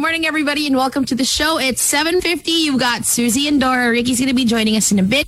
[0.00, 1.58] morning, everybody, and welcome to the show.
[1.58, 2.48] It's 7.50.
[2.48, 3.90] You've got Susie and Dora.
[3.90, 5.26] Ricky's going to be joining us in a bit.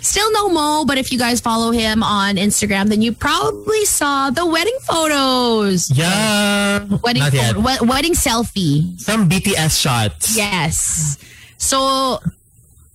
[0.00, 4.30] Still no Mo, but if you guys follow him on Instagram, then you probably saw
[4.30, 5.90] the wedding photos.
[5.90, 6.84] Yeah.
[7.02, 7.54] Wedding, Not yet.
[7.54, 8.98] photo- we- wedding selfie.
[8.98, 10.36] Some BTS shots.
[10.36, 11.18] Yes.
[11.58, 12.18] So,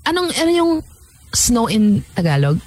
[0.06, 0.84] anong, ano yung
[1.34, 2.60] snow in Tagalog?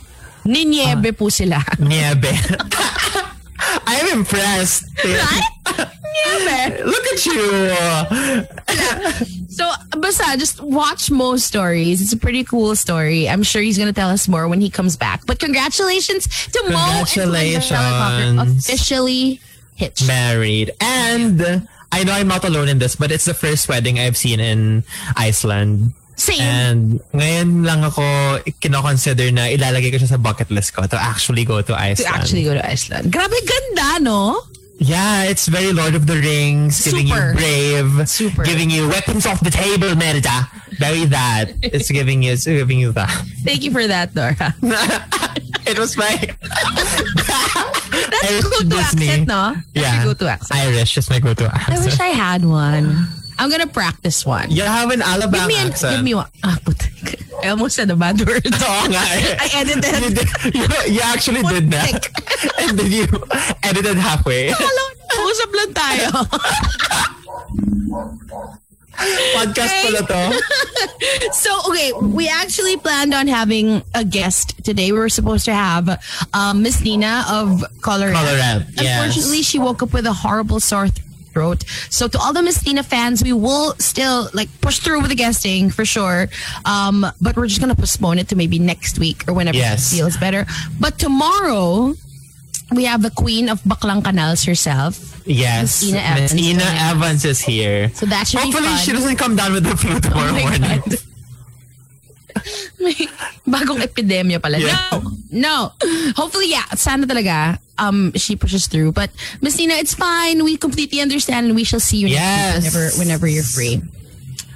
[0.47, 1.59] Ninyebe po sila.
[1.79, 2.31] Niebe.
[3.87, 4.85] I'm impressed.
[5.05, 5.89] Right?
[6.85, 7.47] Look at you.
[9.53, 9.69] So,
[10.01, 12.01] basta, just watch Mo's stories.
[12.01, 13.29] It's a pretty cool story.
[13.29, 15.27] I'm sure he's gonna tell us more when he comes back.
[15.27, 16.25] But congratulations
[16.57, 18.65] to Mo and to Congratulations.
[18.65, 19.41] Officially
[19.77, 20.07] hitched.
[20.07, 20.73] Married.
[20.81, 24.41] And I know I'm not alone in this, but it's the first wedding I've seen
[24.41, 24.85] in
[25.17, 25.93] Iceland.
[26.17, 26.41] Same.
[26.41, 31.45] And ngayon lang ako kinoconsider na ilalagay ko siya sa bucket list ko to actually
[31.45, 32.09] go to Iceland.
[32.09, 33.13] to actually go to Iceland.
[33.13, 34.41] Grabe ganda, no?
[34.83, 37.31] Yeah, it's very Lord of the Rings, giving Super.
[37.31, 38.43] you brave, Super.
[38.43, 40.49] giving you weapons off the table, Merida.
[40.79, 41.53] Very that.
[41.63, 43.09] It's giving you, it's giving you that.
[43.45, 44.35] Thank you for that, Dora.
[45.71, 46.35] it was my That's
[48.27, 49.55] Irish go-to accent, no?
[49.55, 50.61] That's yeah your go-to accent.
[50.61, 52.01] Irish, just my go-to I wish.
[52.01, 53.07] I had one.
[53.39, 54.51] I'm gonna practice one.
[54.51, 55.95] You have an Alabama Give me, an, accent.
[55.97, 56.27] give me one.
[56.43, 56.82] Ah, putik.
[57.43, 58.47] I almost said a bad word.
[58.55, 59.37] Oo nga eh.
[59.43, 59.99] I edited.
[59.99, 62.07] You, did, you, you actually did that.
[62.63, 63.07] and then you
[63.67, 64.51] edited halfway.
[64.55, 64.85] Hello,
[65.27, 66.09] usap lang tayo.
[69.35, 69.83] Podcast Okay.
[69.89, 70.23] pala to.
[71.35, 74.93] So, okay, we actually planned on having a guest today.
[74.93, 75.99] We were supposed to have
[76.33, 78.15] um, Miss Nina of Colorado.
[78.23, 79.03] Colorado, yes.
[79.03, 80.87] Unfortunately, she woke up with a horrible sore
[81.33, 81.65] throat.
[81.91, 85.17] So, to all the Miss Nina fans, we will still like push through with the
[85.17, 86.29] guesting for sure.
[86.65, 89.91] Um, but we're just gonna postpone it to maybe next week or whenever Yes.
[89.91, 90.47] she feels better.
[90.79, 91.95] But tomorrow.
[92.73, 95.21] We have the queen of Baklang Canals herself.
[95.27, 95.83] Yes.
[95.83, 96.33] Miss Ina Evans.
[96.33, 96.65] Miss Ina.
[96.65, 97.91] Evans is here.
[97.93, 100.81] So that should be Hopefully she doesn't come down with the flu tomorrow Oh morning.
[102.83, 102.97] May
[103.47, 104.59] bagong epidemia pala.
[104.59, 104.75] Yeah.
[104.91, 105.57] No, no.
[106.17, 106.67] Hopefully, yeah.
[106.75, 108.93] Sana talaga um, she pushes through.
[108.93, 110.45] But, Miss Nina, it's fine.
[110.45, 112.55] We completely understand and we shall see you next Yes.
[112.55, 113.83] week whenever, whenever you're free.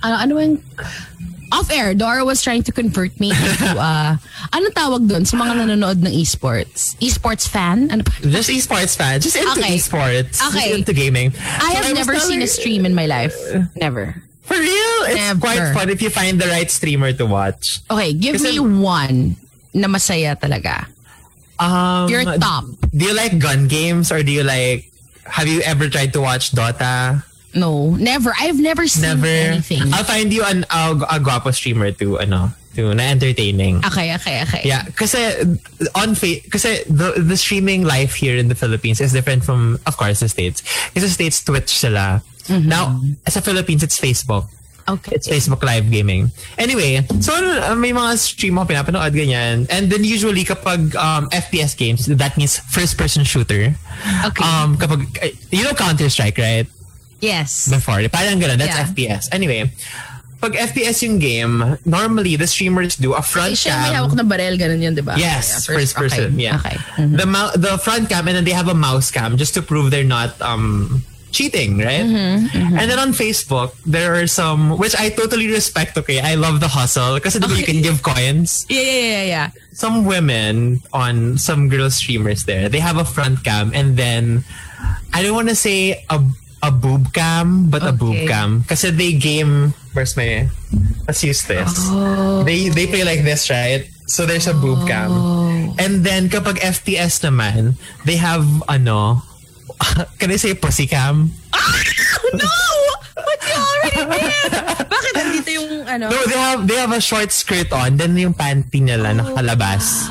[0.03, 0.62] Ano, ano yung...
[1.53, 4.17] Off air, Dora was trying to convert me into, uh,
[4.53, 6.99] ano tawag doon sa mga nanonood ng esports?
[6.99, 7.87] Esports fan?
[7.95, 8.11] Ano pa?
[8.27, 9.21] Just esports fan.
[9.22, 9.78] Just into Okay.
[9.78, 10.43] esports.
[10.43, 10.75] Okay.
[10.75, 11.31] Just into gaming.
[11.39, 13.39] I So have was never seen a stream in my life.
[13.78, 14.26] Never.
[14.47, 14.99] For real?
[15.11, 15.41] It's Never.
[15.41, 17.81] quite fun if you find the right streamer to watch.
[17.91, 19.37] Okay, give Kasi- me one
[19.75, 20.87] na masaya talaga.
[21.59, 22.65] Um, Your top.
[22.95, 24.91] Do you like gun games or do you like...
[25.25, 27.25] Have you ever tried to watch Dota?
[27.55, 28.33] No, never.
[28.39, 29.27] I've never seen Never.
[29.27, 29.83] anything.
[29.93, 33.81] I'll find you an, a, a guapo streamer to, ano, to na entertaining.
[33.84, 34.61] Okay, okay, okay.
[34.63, 35.17] Yeah, kasi
[35.97, 39.97] on fa- kasi the the streaming life here in the Philippines is different from of
[39.97, 40.61] course the states.
[40.93, 42.21] Kasi states Twitch sila.
[42.49, 44.47] Now, sa Philippines it's Facebook.
[44.87, 45.19] Okay.
[45.19, 46.31] It's Facebook live gaming.
[46.57, 49.67] Anyway, so uh, may mga stream ako pinapanood ganyan.
[49.67, 53.75] And then usually kapag um, FPS games, that means first person shooter.
[54.23, 54.43] Okay.
[54.47, 56.71] Um kapag uh, you know Counter Strike, right?
[57.19, 57.67] yes.
[57.67, 57.99] before.
[58.15, 58.63] Parang ganun.
[58.63, 58.87] That's Yeah.
[58.87, 59.25] FPS.
[59.34, 59.67] Anyway,
[60.39, 64.07] pag FPS yung game, normally the streamers do a front Siya may cam.
[64.07, 65.17] hawak na barel, ganun yun, di ba?
[65.19, 66.37] Yes, Yeah, first, person.
[66.39, 66.47] Okay.
[66.47, 66.61] Yeah.
[66.63, 66.77] Okay.
[67.03, 67.17] Mhm.
[67.19, 67.27] The
[67.59, 70.39] the front cam and then they have a mouse cam just to prove they're not
[70.45, 71.03] um
[71.33, 72.05] cheating, right?
[72.05, 75.97] Mm-hmm, And then on Facebook, there are some which I totally respect.
[75.99, 78.65] Okay, I love the hustle because you can give coins.
[78.69, 79.47] Yeah, yeah, yeah, yeah.
[79.73, 84.45] Some women on some girl streamers there, they have a front cam and then
[85.13, 86.21] I don't want to say a
[86.63, 89.75] a boob cam, but a boob cam because they game.
[89.93, 90.49] Where's my?
[91.07, 91.73] Let's use this.
[91.93, 92.43] Oh.
[92.45, 93.87] They they play like this, right?
[94.07, 95.11] So there's a boob cam.
[95.79, 99.23] And then kapag FPS naman, they have ano,
[100.19, 101.31] can I say pussy cam?
[101.53, 101.83] Ah,
[102.35, 102.49] no!
[103.17, 104.53] But you already did!
[104.87, 106.05] Bakit nandito yung ano?
[106.11, 110.09] No, they have they have a short skirt on, then yung panty nila nakalabas.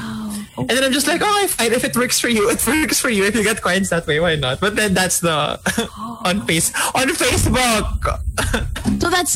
[0.58, 1.74] And then I'm just like, oh, fine.
[1.74, 3.26] If it works for you, it works for you.
[3.26, 4.62] If you get coins that way, why not?
[4.62, 5.60] But then that's the
[6.24, 8.00] on face on Facebook.
[9.04, 9.36] So that's,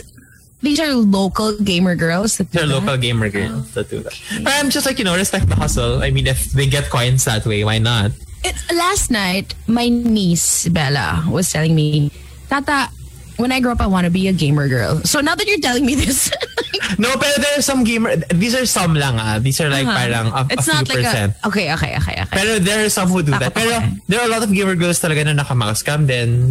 [0.61, 2.37] these are local gamer girls.
[2.37, 2.73] That They're that?
[2.73, 4.15] local gamer girls that do that.
[4.43, 6.01] But I'm just like, you know, respect the hustle.
[6.01, 8.11] I mean, if they get coins that way, why not?
[8.43, 12.11] It, last night, my niece, Bella, was telling me,
[12.49, 12.89] Tata,
[13.37, 15.01] when I grow up, I want to be a gamer girl.
[15.03, 16.31] So now that you're telling me this,
[16.97, 18.15] No, but there are some gamer.
[18.33, 19.39] These are some lang ah.
[19.39, 21.31] These are like parang a, it's a few like percent.
[21.43, 22.33] a, okay, okay, okay, okay.
[22.33, 23.53] Pero there are some who do that.
[23.53, 23.89] Pero eh.
[24.07, 26.49] there are a lot of gamer girls talaga na naka-mouse cam then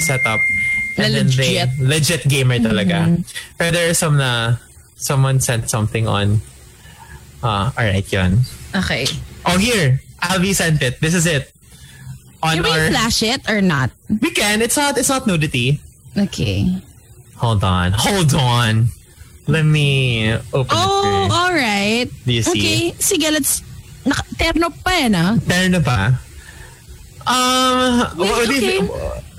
[0.00, 0.40] setup.
[0.96, 1.68] Na And then they, legit.
[1.68, 1.88] Mm-hmm.
[1.88, 2.98] legit gamer talaga.
[3.58, 4.56] Pero there are some na
[4.96, 6.40] someone sent something on
[7.42, 8.40] uh, alright yun.
[8.76, 9.06] Okay.
[9.46, 11.00] Oh here, Alvi sent it.
[11.00, 11.52] This is it.
[12.42, 13.90] On Can we our flash it or not?
[14.08, 14.62] we can.
[14.62, 15.80] It's not it's not nudity.
[16.16, 16.80] Okay.
[17.36, 17.92] Hold on.
[17.96, 18.88] Hold on.
[19.46, 22.06] Let me open Oh, it all right.
[22.24, 22.52] Do you see?
[22.52, 23.62] Okay, sige, let's...
[24.06, 25.08] Naka, terno pa.
[25.48, 26.14] Meron na ba?
[27.26, 28.78] Um, Wait, what okay.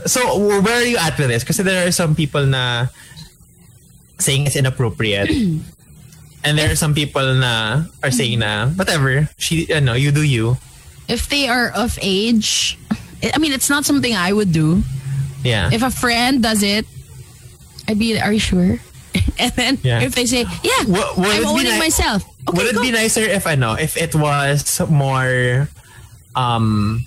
[0.06, 1.44] so where are you at with this?
[1.44, 2.88] Because there are some people na
[4.20, 5.30] saying it's inappropriate.
[6.44, 10.58] and there are some people na are saying na, whatever, she, ano, you do you.
[11.12, 12.80] If they are of age,
[13.20, 14.80] I mean, it's not something I would do.
[15.44, 15.68] Yeah.
[15.72, 16.88] If a friend does it,
[17.88, 18.80] I'd be, are you sure?
[19.40, 20.00] and then Yeah.
[20.00, 22.24] if they say, yeah, it I'm owning ni- myself.
[22.48, 22.82] Okay, Would it go.
[22.82, 25.68] be nicer if ano, if it was more
[26.34, 27.04] um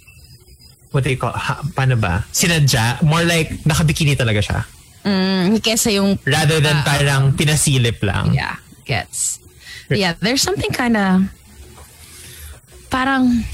[0.92, 2.22] what do you call ha, paano ba?
[2.30, 4.60] Sinadya, more like nakabikini talaga siya
[5.04, 8.32] Mm, kesa yung, rather than Ah, parang pinasilip lang.
[8.32, 8.56] yeah,
[8.88, 9.36] gets.
[9.92, 11.28] Yeah, there's something kind of,
[12.88, 13.44] parang,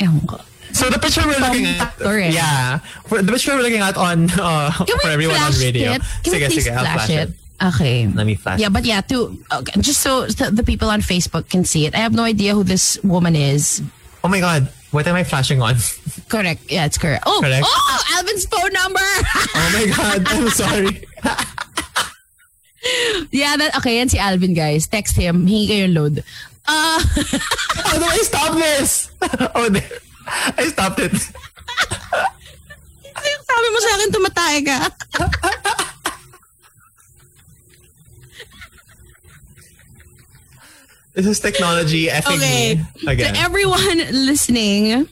[0.00, 0.40] ewan ko.
[0.72, 2.32] So the picture we're looking at, eh.
[2.32, 5.92] yeah, for, the picture we're looking at on uh, for everyone on radio.
[5.92, 6.02] it?
[6.24, 7.30] Can sige, we please sige, flash, flash it?
[7.62, 8.08] Okay.
[8.08, 8.58] Let me flash.
[8.58, 11.94] Yeah, but yeah, to okay, just so the, the people on Facebook can see it.
[11.94, 13.82] I have no idea who this woman is.
[14.24, 15.76] Oh my god, what am I flashing on?
[16.28, 16.70] Correct.
[16.70, 17.24] Yeah, it's correct.
[17.26, 17.64] Oh, Correct.
[17.66, 19.00] oh, Alvin's phone number.
[19.54, 21.06] oh my god, I'm sorry.
[23.30, 23.98] yeah, that okay.
[23.98, 24.86] Yan si Alvin, guys.
[24.86, 25.46] Text him.
[25.46, 26.24] Hingi kayo load.
[26.66, 27.00] Uh,
[27.84, 29.10] How do I stop this?
[29.54, 29.90] oh, there.
[30.56, 31.12] I stopped it.
[33.42, 34.78] sabi mo sa akin, tumatay ka.
[41.14, 42.80] This is technology effing Okay.
[43.04, 43.34] me again.
[43.34, 45.08] To everyone listening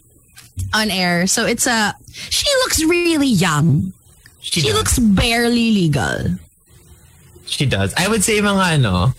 [0.72, 1.94] on air, so it's a.
[2.08, 3.92] She looks really young.
[4.40, 4.72] She does.
[4.72, 6.40] looks barely legal.
[7.44, 7.92] She does.
[7.98, 9.12] I would say mga ano,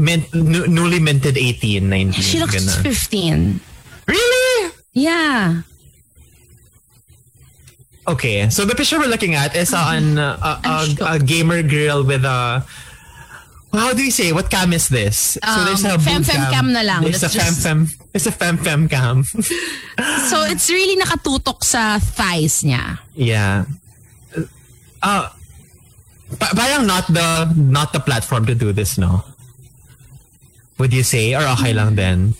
[0.00, 2.12] mint, nu- newly minted 18, 19.
[2.24, 2.80] She looks ganun.
[2.82, 3.60] 15.
[4.08, 4.72] Really?
[4.96, 5.62] Yeah.
[8.08, 11.62] Okay, so the picture we're looking at is on uh, a, I'm a, a gamer
[11.62, 12.64] girl with a.
[13.72, 14.32] How do you say?
[14.32, 15.38] What cam is this?
[15.46, 17.04] Um, fem- boob fem cam na lang.
[17.06, 17.80] It's a Let's fem just- fem.
[18.12, 19.22] It's a fem fem cam.
[20.32, 22.98] So it's really nakatutok sa thighs niya.
[23.14, 23.68] yeah.
[25.02, 25.28] Uh,
[26.40, 29.22] pa- parang not the not the platform to do this, no.
[30.80, 32.32] Would you say or okay lang then?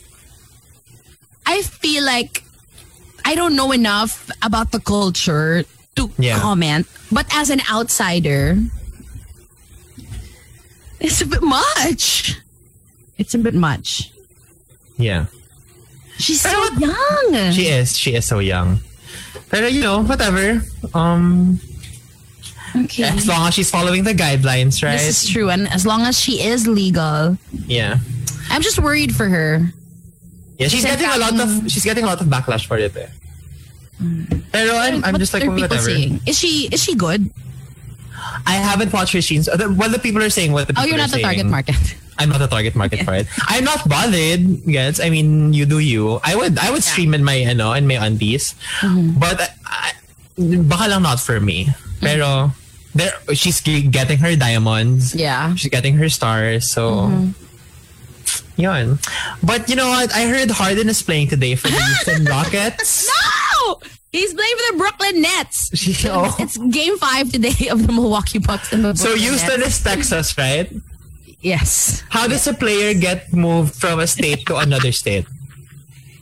[1.44, 2.42] I feel like
[3.24, 5.64] I don't know enough about the culture
[5.96, 6.40] to Yeah.
[6.40, 8.56] comment, but as an outsider,
[11.00, 12.40] it's a bit much.
[13.20, 14.08] It's a bit much.
[14.96, 15.26] Yeah.
[16.16, 17.52] She's so young.
[17.52, 17.96] She is.
[17.96, 18.80] She is so young.
[19.52, 20.64] But you know, whatever.
[20.94, 21.60] Um,
[22.76, 23.04] okay.
[23.04, 24.98] as long as she's following the guidelines, right?
[24.98, 25.50] This is true.
[25.50, 27.36] And as long as she is legal,
[27.66, 27.98] yeah.
[28.50, 29.62] I'm just worried for her.
[30.58, 32.92] Yeah, she's Kasi getting a lot of she's getting a lot of backlash for it.
[32.96, 33.08] Eh.
[34.52, 35.82] Pero I'm, I'm What just like are people whatever.
[35.88, 36.20] saying?
[36.26, 37.30] Is she is she good?
[38.46, 39.46] I haven't watched her scenes.
[39.48, 41.24] The- What the people are saying, what the Oh, you're not the saying.
[41.24, 41.76] target market.
[42.20, 43.26] I'm not the target market for it.
[43.48, 44.40] I'm not bothered.
[44.68, 46.20] Yes, I mean you do you.
[46.24, 48.52] I would I would stream in my you know in my undies,
[48.84, 49.16] Mm-hmm.
[49.20, 49.92] but I,
[50.36, 51.72] baka lang not for me.
[52.04, 52.52] Pero
[52.94, 55.14] there she's getting her diamonds.
[55.14, 55.54] Yeah.
[55.54, 56.70] she's getting her stars.
[56.70, 56.92] So.
[57.08, 58.60] Mm-hmm.
[58.60, 58.98] Yun.
[59.42, 60.12] But you know what?
[60.12, 63.08] I heard Harden is playing today for the Houston Rockets.
[63.08, 63.80] No!
[64.12, 65.70] He's playing for the Brooklyn Nets.
[66.10, 66.34] Oh.
[66.38, 69.78] It's game five today of the Milwaukee Bucks and the So Houston Nets.
[69.78, 70.70] is Texas, right?
[71.40, 72.02] Yes.
[72.10, 75.26] How does a player get moved from a state to another state?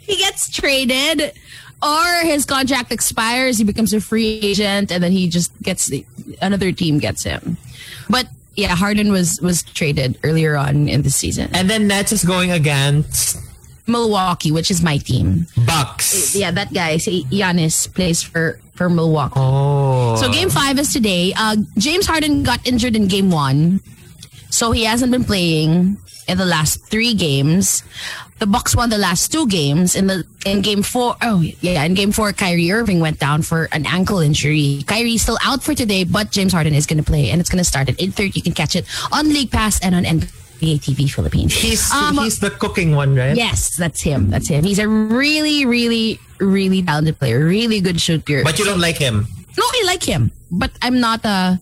[0.00, 1.32] He gets traded
[1.82, 6.04] or his contract expires, he becomes a free agent, and then he just gets the,
[6.42, 7.56] another team gets him.
[8.11, 11.50] But yeah, Harden was was traded earlier on in the season.
[11.54, 13.38] And then Nets is going against
[13.87, 15.47] Milwaukee, which is my team.
[15.66, 16.35] Bucks.
[16.35, 19.35] Yeah, that guy, Giannis plays for for Milwaukee.
[19.37, 20.16] Oh.
[20.16, 21.32] So game five is today.
[21.37, 23.80] Uh, James Harden got injured in game one,
[24.50, 27.82] so he hasn't been playing in the last three games.
[28.38, 29.97] The Bucks won the last two games.
[29.97, 33.68] In the in game four, oh yeah, in game four, Kyrie Irving went down for
[33.73, 34.85] an ankle injury.
[34.87, 37.59] Kyrie's still out for today, but James Harden is going to play, and it's going
[37.59, 38.33] to start at eight thirty.
[38.35, 41.54] You can catch it on League Pass and on NBA TV Philippines.
[41.54, 43.37] He's Um, he's the cooking one, right?
[43.37, 44.30] Yes, that's him.
[44.30, 44.64] That's him.
[44.64, 47.45] He's a really, really, really talented player.
[47.45, 48.45] Really good shooter.
[48.45, 49.26] But you don't like him
[49.59, 51.59] no, I like him, but I'm not a.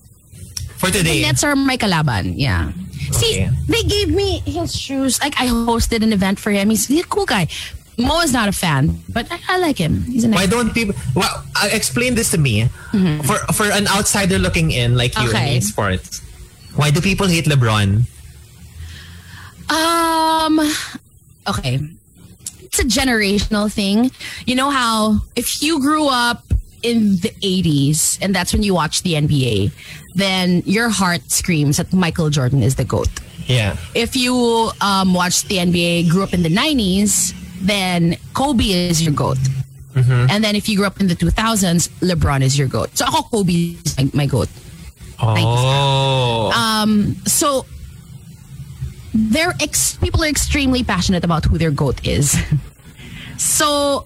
[0.77, 1.23] for The today.
[1.23, 2.35] Nets are my kalaban.
[2.37, 2.73] Yeah.
[3.13, 3.51] See, Okay.
[3.69, 5.21] they gave me his shoes.
[5.21, 6.71] Like I hosted an event for him.
[6.71, 7.49] He's, he's a cool guy.
[7.99, 10.03] Mo is not a fan, but I, I like him.
[10.03, 10.41] He's a nice.
[10.41, 10.95] Why don't people?
[11.15, 12.69] Well, uh, explain this to me.
[13.25, 15.37] For for an outsider looking in, like you Mm-hmm.
[15.37, 15.57] Okay.
[15.57, 16.21] in sports,
[16.77, 18.05] why do people hate LeBron?
[19.71, 20.61] Um.
[21.49, 21.81] Okay.
[22.63, 24.11] It's a generational thing.
[24.45, 26.45] You know how if you grew up
[26.87, 29.73] in the 80s and that's when you watch the NBA,
[30.15, 33.09] then your heart screams that Michael Jordan is the GOAT.
[33.47, 33.77] Yeah.
[33.95, 39.13] If you um, watched the NBA, grew up in the 90s, then Kobe is your
[39.13, 39.39] GOAT.
[39.97, 42.97] And then if you grew up in the 2000s, LeBron is your GOAT.
[42.97, 44.49] So ako, Kobe is my, my GOAT.
[45.19, 46.53] Oh.
[46.53, 47.65] Um, so
[49.15, 52.39] they're ex- people are extremely passionate about who their goat is.
[53.39, 54.05] so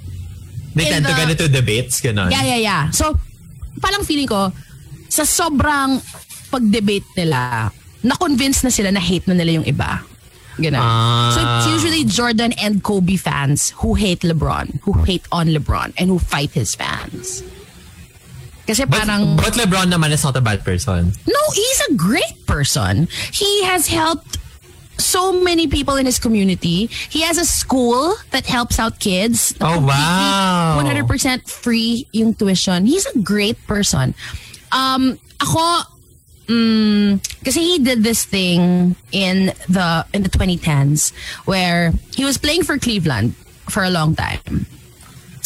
[0.75, 2.31] they tend to the- get into debates, ganon.
[2.31, 2.83] yeah, yeah, yeah.
[2.91, 3.17] So
[3.81, 4.53] parang feeling ko
[5.11, 5.99] sa sobrang
[6.51, 7.71] pag-debate nila,
[8.03, 10.03] na-convince na sila na hate na nila yung iba.
[10.61, 10.83] Ganun.
[10.83, 11.33] Ah.
[11.33, 16.11] So it's usually Jordan and Kobe fans who hate LeBron, who hate on LeBron, and
[16.11, 17.43] who fight his fans.
[18.67, 19.37] Kasi But, parang...
[19.37, 21.11] but LeBron naman is not a bad person.
[21.27, 23.09] No, he's a great person.
[23.33, 24.39] He has helped
[25.01, 26.87] so many people in his community.
[26.87, 29.55] He has a school that helps out kids.
[29.61, 30.79] Oh, wow.
[30.81, 32.87] 100% free yung tuition.
[32.87, 34.15] He's a great person.
[34.73, 35.83] Um, ako,
[37.45, 41.13] kasi he did this thing in the in the 2010s
[41.47, 43.35] where he was playing for Cleveland
[43.71, 44.67] for a long time.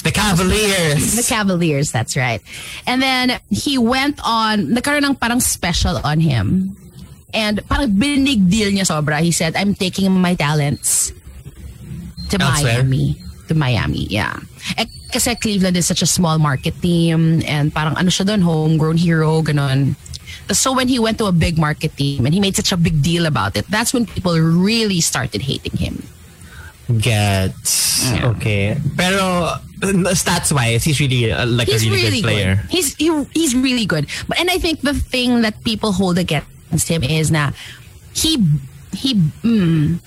[0.02, 1.16] The Cavaliers.
[1.16, 2.42] The Cavaliers, that's right.
[2.86, 6.76] And then he went on, nagkaroon ng parang special on him.
[7.34, 9.18] And parang binig deal niya sobra.
[9.18, 11.12] He said, I'm taking my talents
[12.30, 12.86] to Elsewhere?
[12.86, 13.18] Miami.
[13.50, 14.38] To Miami, yeah.
[14.78, 18.96] Eh, kasi Cleveland is such a small market team and parang ano siya doon, homegrown
[18.96, 19.98] hero, ganon.
[20.48, 23.02] So when he went to a big market team and he made such a big
[23.02, 26.06] deal about it, that's when people really started hating him.
[26.86, 28.12] Gets.
[28.12, 28.28] Yeah.
[28.36, 28.76] Okay.
[28.96, 29.56] Pero
[30.12, 32.54] stats wise, he's really uh, like he's a really, really good player.
[32.56, 32.70] good.
[32.70, 34.06] He's he, he's really good.
[34.28, 36.48] But and I think the thing that people hold against
[36.82, 37.52] him is na
[38.18, 38.42] he
[38.90, 39.14] he
[39.46, 40.02] mm,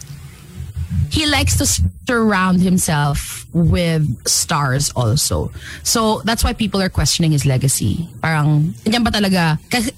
[1.09, 1.65] he likes to
[2.07, 5.51] surround himself with stars also.
[5.83, 8.09] So that's why people are questioning his legacy.
[8.21, 9.55] Parang yan ba talaga?
[9.71, 9.91] Kasi,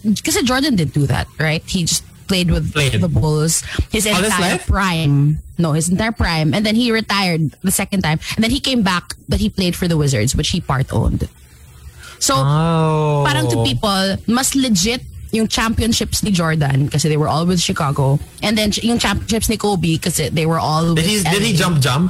[0.46, 1.64] Jordan did do that, right?
[1.66, 3.02] He just played with Played.
[3.02, 4.68] the Bulls his All his entire life?
[4.70, 5.40] prime.
[5.58, 6.54] No, his entire prime.
[6.54, 8.20] And then he retired the second time.
[8.38, 11.26] And then he came back, but he played for the Wizards, which he part owned.
[12.22, 13.24] So, Oh.
[13.26, 18.18] parang to people, mas legit yung championships ni Jordan kasi they were all with Chicago.
[18.42, 21.54] And then yung championships ni Kobe kasi they were all with Did he did he
[21.54, 21.60] LA.
[21.60, 22.06] jump jump?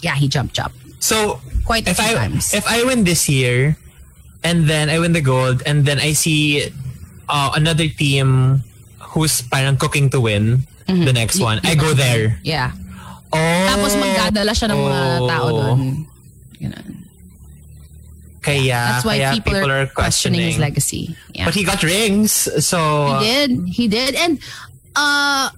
[0.00, 0.72] Yeah, he jumped jump.
[0.98, 2.54] So Quite a if few I times.
[2.54, 3.76] if I win this year,
[4.42, 6.66] and then I win the gold, and then I see
[7.28, 8.62] uh, another team
[9.14, 11.06] who's parang cooking to win Mm-hmm.
[11.06, 12.42] the next one, I go there.
[12.42, 12.74] Yeah.
[13.30, 13.38] Oh,
[13.70, 15.00] Tapos magdadala siya ng mga
[15.30, 15.78] tao doon.
[16.58, 17.01] Ganun.
[18.42, 21.14] Kaya, That's why kaya people, are questioning his legacy.
[21.32, 21.46] Yeah.
[21.46, 22.32] But he got rings,
[22.66, 23.50] so He did.
[23.68, 24.14] He did.
[24.18, 24.38] And
[24.98, 25.50] uh,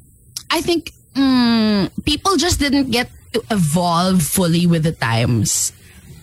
[0.52, 5.72] I think mm, people just didn't get to evolve fully with the times.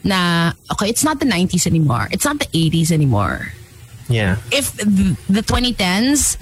[0.03, 2.07] Na, okay, it's not the 90s anymore.
[2.11, 3.53] It's not the 80s anymore.
[4.09, 4.37] yeah.
[4.51, 6.37] If th- the 2010s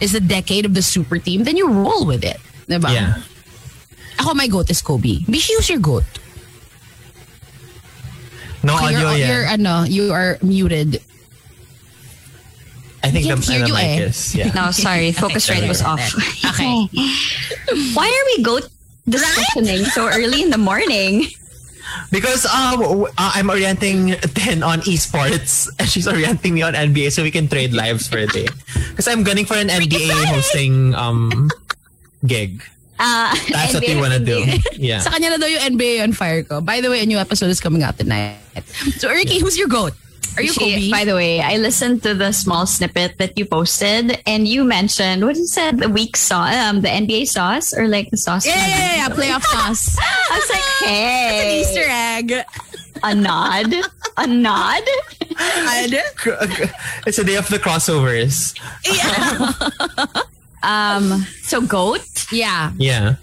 [0.00, 2.38] is the decade of the super team, then you roll with it.
[2.66, 2.90] Diba?
[2.92, 3.22] Yeah.
[4.18, 5.24] Ako, my goat is Kobe.
[5.26, 6.04] Bishi, who's your goat?
[8.62, 9.28] No you're, audio yan.
[9.28, 11.00] you're, ano, you are muted.
[13.02, 14.08] I think can't the, hear the you mic eh.
[14.12, 14.34] is.
[14.34, 14.52] Yeah.
[14.52, 15.12] No, sorry.
[15.16, 16.00] Focusrite was off.
[16.50, 16.88] Okay.
[17.94, 18.68] Why are we goat
[19.08, 21.24] discussioning so early in the morning?
[22.10, 27.22] Because um, uh, I'm orienting Ten on esports and she's orienting me on NBA so
[27.22, 28.46] we can trade lives for a day.
[28.90, 31.50] Because I'm gunning for an NBA hosting um
[32.26, 32.62] gig.
[33.00, 34.44] Uh, That's what NBA we want to do.
[34.76, 35.00] Yeah.
[35.00, 36.60] Sa kanya na daw yung NBA on fire ko.
[36.60, 38.36] By the way, a new episode is coming out tonight.
[39.00, 39.96] So, Ricky, who's your goat?
[40.36, 40.90] Are you She- Kobe?
[40.94, 45.24] by the way, I listened to the small snippet that you posted, and you mentioned
[45.26, 48.46] what did you said the weak sauce, um, the NBA sauce, or like the sauce.
[48.46, 49.96] yeah, yeah, yeah, yeah, playoff sauce.
[50.30, 52.28] I was like, hey, Easter egg.
[53.02, 53.74] a nod,
[54.22, 54.84] a nod.
[57.08, 58.54] It's a day of the crossovers.
[60.62, 62.72] Um, so goat, Yeah.
[62.76, 63.16] Yeah.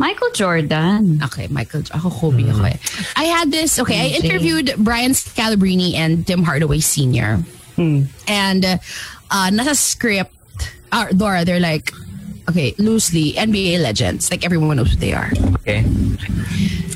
[0.00, 1.20] Michael Jordan.
[1.24, 1.84] Okay, Michael.
[1.92, 2.76] Ako Kobe ako eh.
[3.20, 7.44] I had this, okay, I interviewed Brian Scalabrine and Tim Hardaway Sr.
[7.76, 8.78] And uh,
[9.30, 10.32] uh, nasa script,
[10.92, 11.92] uh, Dora, they're like,
[12.48, 14.30] okay, loosely, NBA legends.
[14.30, 15.32] Like everyone knows who they are.
[15.60, 15.84] Okay.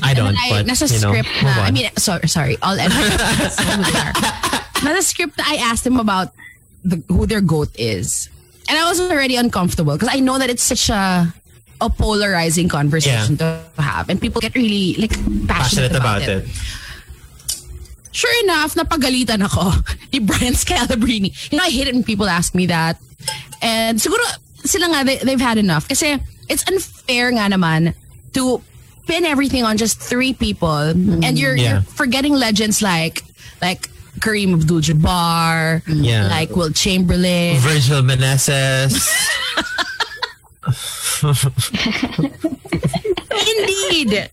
[0.01, 2.57] I And don't, then I, but nasa you script move na, I mean, sorry, sorry,
[2.61, 4.13] all evidence know who they are.
[4.81, 6.33] Nasa script I asked him about
[6.83, 8.29] the, who their goat is.
[8.67, 11.33] And I was already uncomfortable because I know that it's such a
[11.81, 14.09] a polarizing conversation to have.
[14.09, 15.11] And people get really like
[15.45, 16.47] passionate, passionate about it.
[18.15, 19.75] Sure enough, napagalitan ako
[20.13, 21.35] ni Brian Scalabrine.
[21.51, 22.95] You know, I hate it when people ask me that.
[23.61, 24.23] And siguro,
[24.63, 25.87] sila nga, they, they've had enough.
[25.87, 26.17] Kasi
[26.47, 27.93] it's unfair nga naman
[28.33, 28.61] to
[29.05, 30.95] pin everything on just three people.
[30.95, 31.69] And you're, Yeah.
[31.69, 33.21] you're forgetting legends like,
[33.61, 36.27] like Kareem Abdul-Jabbar, Yeah.
[36.27, 37.57] like Wilt Chamberlain.
[37.57, 39.01] Vergel Meneses.
[43.31, 44.29] Indeed.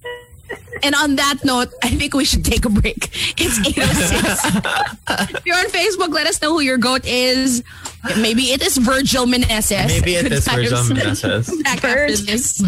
[0.85, 3.09] And on that note, I think we should take a break.
[3.39, 5.37] It's 8.06.
[5.37, 7.63] if you're on Facebook, let us know who your goat is.
[8.19, 9.87] Maybe it is Vergel Meneses.
[9.87, 11.23] Maybe it Good is Vergel times.
[11.23, 11.63] Meneses.
[11.63, 11.81] Back.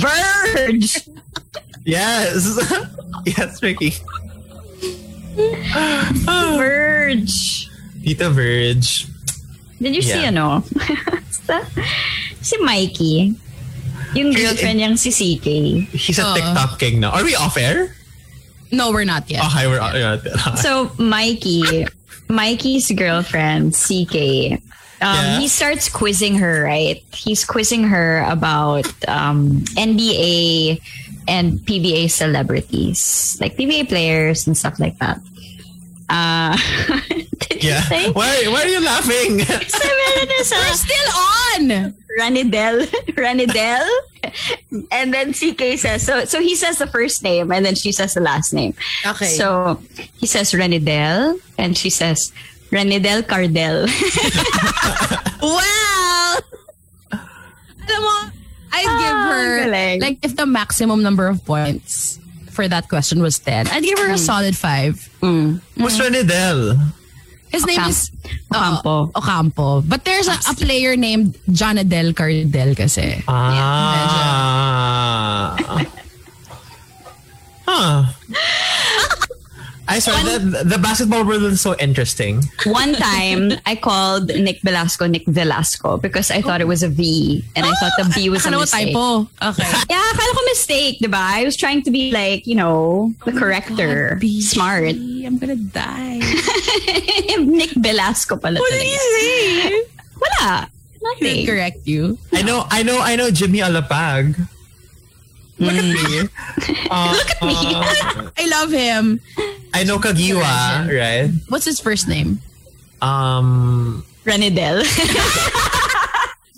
[0.00, 1.08] Verge.
[1.84, 2.56] Yes.
[3.26, 3.94] yes, Ricky.
[6.58, 7.68] Verge.
[8.04, 9.06] Tita Verge.
[9.80, 10.28] Did you see Yeah.
[10.32, 10.62] ano?
[11.30, 11.64] Sa-
[12.40, 13.34] si Mikey.
[14.14, 15.46] Yung He's- girlfriend niyang si CK.
[15.90, 16.34] He's a Uh.
[16.34, 17.10] TikTok king now.
[17.10, 17.94] Are we off air?
[18.70, 19.42] No, we're not yet.
[19.50, 20.18] Okay, we're off air.
[20.62, 21.86] So Mikey,
[22.28, 24.58] Mikey's girlfriend, CK,
[25.02, 25.38] um, Yeah.
[25.40, 27.02] he starts quizzing her, right?
[27.12, 30.80] He's quizzing her about um, NBA
[31.26, 35.20] and PBA celebrities, like PBA players and stuff like that.
[36.08, 36.56] Uh,
[37.08, 37.82] did you yeah.
[37.82, 38.10] say?
[38.12, 39.40] Why, why are you laughing?
[39.40, 41.94] Sabi na sa We're still on!
[42.20, 42.86] Ranidel,
[43.18, 43.86] Ranidel,
[44.92, 46.24] and then CK says so.
[46.24, 48.74] So he says the first name, and then she says the last name.
[49.04, 49.26] Okay.
[49.34, 49.82] So
[50.14, 52.32] he says Ranidel, and she says
[52.70, 53.86] Ranidel Cardell.
[55.44, 56.40] Wow!
[57.84, 58.16] Alam mo,
[58.74, 60.00] I'd give Ah, her, galing.
[60.02, 62.18] like, if the maximum number of points
[62.50, 65.10] for that question was 10, I'd give her a solid 5.
[65.22, 66.74] Who's Renidel?
[67.54, 68.10] His name Ocam- is
[68.50, 69.10] Ocampo.
[69.14, 69.80] uh, Ocampo.
[69.86, 73.22] But there's a, a player named Jonadel Cardel kasi.
[73.30, 75.54] Ah.
[77.66, 78.04] Huh.
[79.86, 82.40] I saw that the basketball world is so interesting.
[82.64, 87.44] One time, I called Nick Velasco Nick Velasco because I thought it was a V,
[87.54, 88.88] and I thought the V was a Ano mistake.
[88.96, 89.28] typo?
[89.44, 89.68] Okay.
[89.92, 91.20] Yeah, akala ko mistake, diba?
[91.20, 94.16] I was trying to be like, you know, the corrector.
[94.20, 94.40] B.
[94.40, 94.96] Smart.
[94.96, 96.18] I'm gonna die.
[97.44, 98.88] Nick Velasco pala What did talaga.
[98.88, 99.84] he say?
[100.16, 100.52] Wala.
[100.92, 101.20] He Nothing.
[101.20, 102.16] didn't correct you.
[102.32, 104.40] I know, I know, I know Jimmy Alapag.
[105.60, 106.28] Look at me.
[106.90, 108.32] Uh, Look at me.
[108.40, 109.20] I love him.
[109.74, 111.30] I know Caguioa, right?
[111.48, 112.40] What's his first name?
[113.02, 114.82] Um, Ranidel.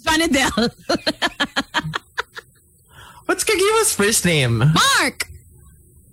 [0.04, 0.70] Jonadel.
[3.26, 4.58] what's Caguioa's first name?
[4.58, 5.28] Mark!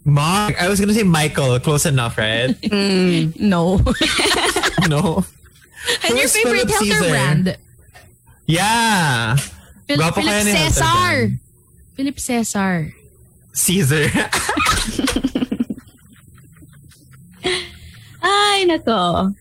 [0.06, 0.62] Mark.
[0.62, 1.60] I was gonna say Michael.
[1.60, 2.56] Close enough, right?
[2.72, 3.78] No.
[4.88, 5.26] no.
[6.08, 7.10] and your favorite Philip healther Cezar?
[7.10, 7.58] brand?
[8.48, 9.36] Yeah.
[9.88, 11.40] Phil- Gwapo Philip kaya Cezar.
[11.96, 12.94] Philip Cezar.
[13.54, 14.10] Cezar.
[18.24, 19.36] Ay, nako.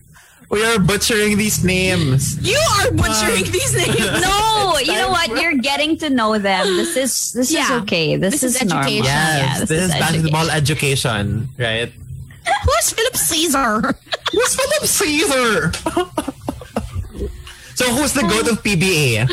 [0.49, 2.37] we are butchering these names.
[2.43, 4.21] You are butchering these names.
[4.27, 5.29] No, you know what?
[5.41, 6.65] You're getting to know them.
[6.75, 8.17] This is this is okay.
[8.17, 8.83] This, This is, is normal.
[8.83, 9.05] education.
[9.05, 9.99] Yes, Yeah, this, is education.
[9.99, 11.91] basketball education, right?
[12.65, 13.95] Who's Philip Cezar?
[14.33, 15.71] Who's Philip Cezar?
[17.79, 19.29] so who's the goat of PBA?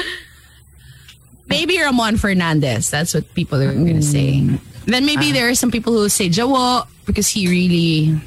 [1.49, 2.91] Maybe Ramon Fernandez.
[2.91, 4.41] That's what people are going to say.
[4.47, 4.61] Mm.
[4.87, 5.33] Then maybe ah.
[5.33, 8.23] there are some people who say Jawo because he really like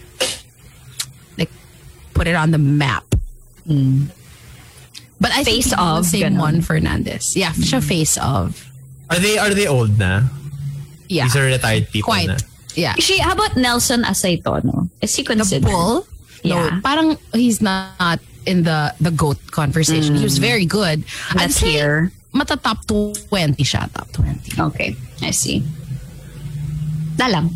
[2.14, 3.04] put it on the map.
[5.20, 6.36] But I Face think of, say ganun.
[6.36, 7.36] Mon Fernandez.
[7.36, 8.60] Yeah, siya face of.
[9.10, 10.24] Are they are they old na?
[11.08, 12.28] Yeah, These are retired people quite.
[12.28, 12.38] na.
[12.76, 12.92] Yeah.
[12.98, 14.90] Actually, how about Nelson Aceitono?
[15.02, 15.70] Is he The considered?
[15.70, 16.08] bull.
[16.44, 16.82] No, Yeah.
[16.84, 20.16] parang he's not in the the goat conversation.
[20.20, 21.06] He was very good.
[21.32, 22.12] I'd That's say here.
[22.34, 23.30] Mata top 20
[23.64, 24.58] siya, top 20.
[24.74, 25.62] Okay, I see.
[27.22, 27.48] Na lang.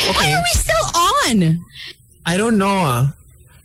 [0.00, 0.30] Why Okay.
[0.32, 1.36] are we still on?
[2.26, 2.68] I don't know.
[2.68, 3.14] ah.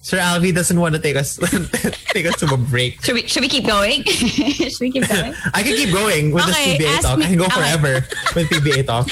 [0.02, 1.38] Sir Alvi doesn't want to take us
[2.14, 3.02] take us to a break.
[3.04, 4.04] Should we should we keep going?
[4.06, 5.34] should we keep going?
[5.54, 7.18] I can keep going with Okay, this PBA talk.
[7.18, 7.56] me- I can go okay.
[7.58, 7.94] forever
[8.38, 9.10] with PBA talk.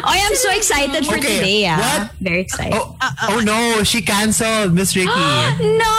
[0.00, 1.66] Oh, I'm so excited for Okay, today.
[1.68, 1.76] Ah.
[2.08, 2.12] what?
[2.20, 2.72] Very excited.
[2.74, 2.96] Oh,
[3.28, 5.06] oh no, she canceled Miss Ricky.
[5.12, 5.92] no!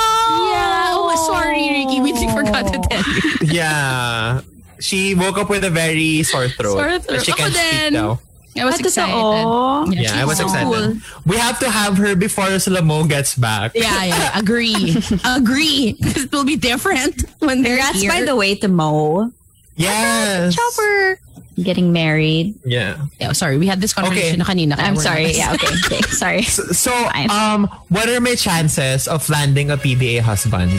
[0.49, 0.97] Yeah.
[0.97, 2.01] Oh, sorry, Ricky.
[2.01, 3.53] We forgot to tell you.
[3.53, 4.41] yeah.
[4.79, 6.73] She woke up with a very sore throat.
[6.79, 7.21] Sore throat.
[7.25, 7.93] She can't speak din.
[7.93, 8.19] now.
[8.57, 9.13] I was Ah, excited.
[9.13, 9.93] totoo?
[9.95, 10.67] Yeah, I was she's excited.
[10.67, 10.93] cool.
[11.25, 13.71] We have to have her before Salamo gets back.
[13.75, 14.37] Yeah, yeah.
[14.37, 14.97] Agree.
[15.25, 15.93] Agree.
[15.99, 18.11] Because it will be different when they're Congrats, here.
[18.11, 19.31] by the way, to Mo.
[19.75, 20.55] Yes.
[20.55, 21.19] Chopper.
[21.61, 22.55] Getting married.
[22.65, 22.97] Yeah.
[23.19, 23.57] Yeah, sorry.
[23.57, 24.75] We had this conversation na kanina.
[24.79, 25.27] I'm sorry.
[25.31, 25.67] not- Yeah, okay.
[25.85, 26.01] okay.
[26.11, 26.43] Sorry.
[26.43, 27.29] So, Fine.
[27.31, 30.71] um, what are my chances of landing a PBA husband?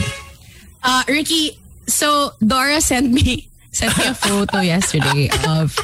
[0.83, 1.57] Uh, Ricky,
[1.87, 5.77] so Dora sent me sent me a photo yesterday of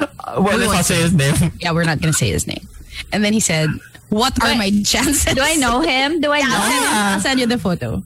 [0.00, 1.34] Uh, if I was say his name?
[1.62, 2.66] yeah, we're not gonna say his name.
[3.12, 3.70] And then he said,
[4.10, 6.18] "What are I- my chances?" Do I know him?
[6.20, 6.82] Do I know I'll him?
[6.82, 8.02] send, I'll send you the photo.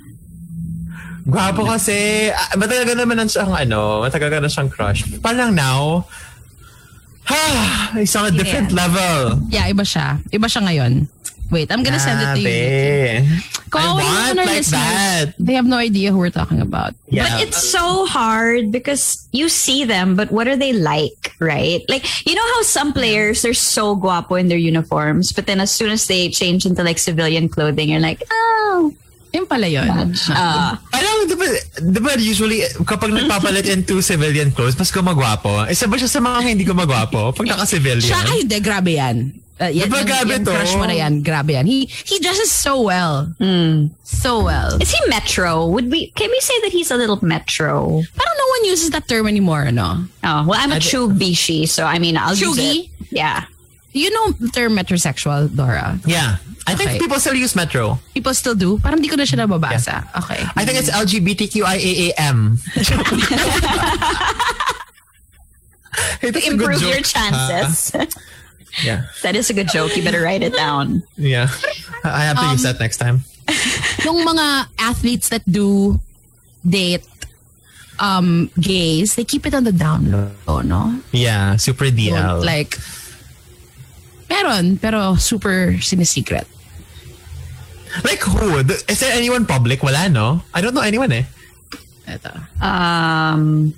[1.28, 2.28] Gwapo kasi.
[2.32, 5.04] ah, Matagal ka naman na siyang ano, matagal ka na siyang crush.
[5.20, 6.04] Parang now,
[7.92, 9.36] He's on a different level.
[9.52, 10.16] Yeah, iba siya.
[10.32, 11.04] Iba siya ngayon.
[11.50, 13.40] Wait, I'm gonna send it to you.
[13.72, 14.70] Kawawa I want like listeners.
[14.72, 15.32] that.
[15.38, 16.94] They have no idea who we're talking about.
[17.08, 17.24] Yeah.
[17.28, 21.84] But it's so hard because you see them, but what are they like, right?
[21.88, 25.70] Like, you know how some players, they're so guapo in their uniforms, but then as
[25.72, 28.92] soon as they change into like civilian clothing, you're like, oh,
[29.28, 29.84] Yun pala yun.
[30.32, 35.68] uh, Alam, di ba, di ba usually kapag nagpapalit into civilian clothes, mas gumagwapo.
[35.68, 38.08] Isa ba siya sa mga hindi gumagwapo pag naka-civilian?
[38.08, 39.36] Siya, ay, hindi, grabe yan.
[39.60, 40.50] Uh, yan, Diba yan, grabe yan, to?
[40.54, 41.22] Crush mo na yan.
[41.22, 41.66] Grabe yan.
[41.66, 43.26] He, he dresses so well.
[44.04, 44.78] So well.
[44.80, 45.66] is he metro?
[45.66, 48.02] Would we, can we say that he's a little metro?
[48.14, 50.04] Parang no one uses that term anymore, no?
[50.22, 52.84] Oh, well, I'm a true bishi, so I mean, I'll use Chugi?
[52.86, 52.90] it.
[53.10, 53.44] Yeah.
[53.92, 55.98] You know the term metrosexual, Dora?
[56.06, 56.36] Yeah.
[56.68, 56.98] I think Okay.
[57.00, 57.98] people still use Metro.
[58.12, 58.78] People still do?
[58.78, 60.04] Parang di ko na siya nababasa.
[60.22, 60.44] Okay.
[60.54, 62.60] I think it's LGBTQIAAM.
[66.20, 67.04] hey, that's good Improve your joke.
[67.08, 67.96] chances.
[68.84, 69.06] Yeah.
[69.22, 69.96] that is a good joke.
[69.96, 71.02] You better write it down.
[71.16, 71.48] Yeah.
[72.04, 73.24] I have to use Um, that next time.
[74.04, 75.98] Yung mga athletes that do
[76.62, 77.04] date
[77.98, 80.06] um gays, they keep it on the down
[80.46, 80.94] low, no?
[81.10, 81.56] Yeah.
[81.56, 82.44] Super DL.
[82.44, 82.78] Like,
[84.30, 86.46] meron, pero super sinisecret.
[88.04, 88.60] like who?
[88.86, 89.82] Is there anyone public?
[89.82, 90.42] Wala, no?
[90.54, 91.24] I don't know anyone eh.
[92.06, 92.30] Ito.
[92.62, 93.74] Um,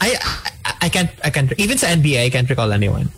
[0.00, 0.16] I,
[0.64, 3.08] I, I can't, I can't, even sa NBA, I can't recall anyone.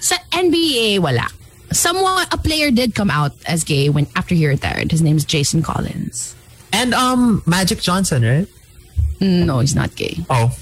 [0.00, 1.26] Sa NBA, wala.
[1.72, 4.90] Someone, a player did come out as gay when after he retired.
[4.90, 6.34] His name's Jason Collins.
[6.72, 8.48] And um, Magic Johnson, right?
[9.20, 10.16] No, he's not gay.
[10.30, 10.56] Oh.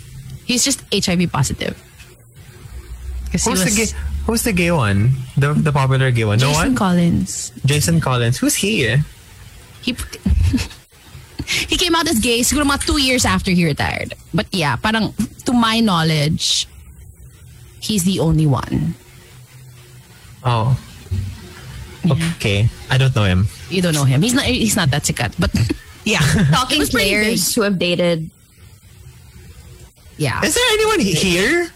[0.46, 1.76] He's just HIV positive.
[3.32, 3.98] Who's was the gay?
[4.26, 5.12] Who's the gay one?
[5.36, 6.38] The the popular gay one?
[6.38, 6.74] No Jason one.
[6.74, 7.52] Collins.
[7.66, 8.38] Jason Collins.
[8.38, 8.96] Who's he?
[9.82, 9.92] He
[11.46, 14.14] he came out as gay siguro mga two years after he retired.
[14.34, 15.14] But yeah, parang
[15.46, 16.66] to my knowledge,
[17.80, 18.94] he's the only one.
[20.44, 20.78] Oh.
[22.38, 22.68] Okay.
[22.90, 23.46] I don't know him.
[23.68, 24.22] You don't know him.
[24.22, 24.44] He's not.
[24.46, 25.34] He's not that sikat.
[25.42, 25.50] But
[26.04, 26.22] yeah,
[26.54, 28.30] talking was players who have dated.
[30.16, 30.38] yeah.
[30.44, 31.68] Is there anyone here?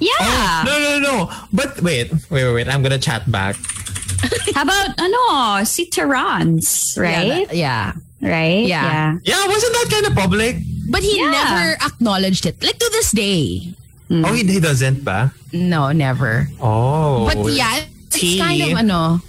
[0.00, 0.10] Yeah.
[0.20, 1.16] Oh, no, no, no.
[1.52, 2.68] But wait, wait, wait, wait.
[2.68, 3.56] I'm gonna chat back.
[4.54, 7.48] How about ano, si Terrance, Yeah, right?
[7.48, 7.92] that- yeah.
[8.24, 8.64] Right?
[8.64, 9.20] Yeah.
[9.22, 10.56] Yeah, wasn't that kind of public?
[10.88, 11.30] But he Yeah.
[11.30, 12.56] never acknowledged it.
[12.64, 13.72] Like to this day.
[14.10, 15.32] Oh, he, he doesn't ba?
[15.52, 16.48] No, never.
[16.60, 17.24] Oh.
[17.28, 18.38] But yeah, it's T.
[18.38, 19.20] kind of ano.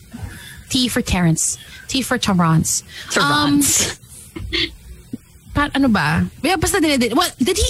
[0.69, 1.57] T for Terrence.
[1.87, 2.83] T for Terrance.
[3.15, 3.99] Um, Terrance.
[5.55, 6.27] pa, ano ba?
[6.43, 7.15] Yeah, basta dinedid.
[7.15, 7.69] Well, did he?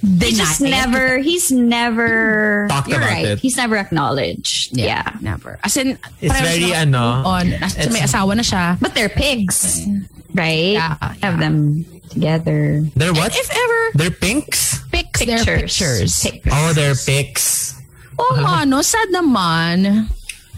[0.00, 2.72] He just never, he's never, mm-hmm.
[2.72, 3.26] Talked you're about right.
[3.26, 3.38] it.
[3.38, 4.76] He's never acknowledged.
[4.76, 5.16] Yeah.
[5.20, 5.58] Never.
[5.62, 8.80] As in, It's parang very, siya ano, On, as in, may it's- asawa na siya.
[8.80, 10.38] But they're pigs, mm-hmm.
[10.38, 10.80] right?
[10.80, 12.82] Yeah, Have them together.
[12.96, 13.36] They're what?
[13.36, 14.80] If ever, They're pinks?
[14.90, 16.22] pics, they're pictures.
[16.22, 16.52] Pictures.
[16.52, 17.76] Oh, they're pics.
[18.18, 20.08] Oh, ano, sad naman.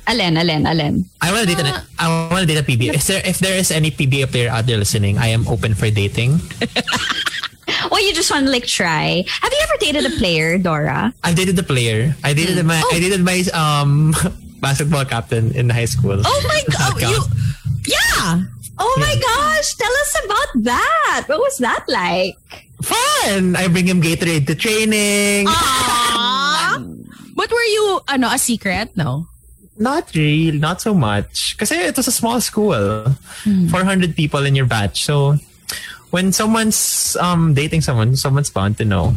[0.07, 1.05] Alen, Alen, Alen.
[1.23, 1.87] I want to date an, ah.
[1.99, 2.95] I want to date a PBA.
[2.95, 5.91] Is there if there is any PBA player out there listening, I am open for
[5.91, 6.41] dating.
[7.91, 9.25] Or you just want to like try.
[9.27, 11.13] Have you ever dated a player, Dora?
[11.25, 12.15] I dated a player.
[12.23, 12.67] I dated Hmm.
[12.69, 14.15] my I dated my um
[14.63, 16.21] basketball captain in high school.
[16.23, 17.19] Oh my god, you,
[17.87, 18.47] yeah.
[18.79, 21.25] Oh my gosh, tell us about that.
[21.27, 22.39] What was that like?
[22.83, 23.55] Fun!
[23.55, 25.47] I bring him Gatorade to training.
[25.47, 26.89] Aww.
[27.35, 28.95] But were you, ano, a secret?
[28.97, 29.27] No.
[29.79, 31.57] Not real, not so much.
[31.59, 33.09] Kasi it was a small school.
[33.43, 33.67] Hmm.
[33.69, 35.03] 400 people in your batch.
[35.05, 35.39] So,
[36.13, 39.17] when someone's um dating someone, someone's bound to know.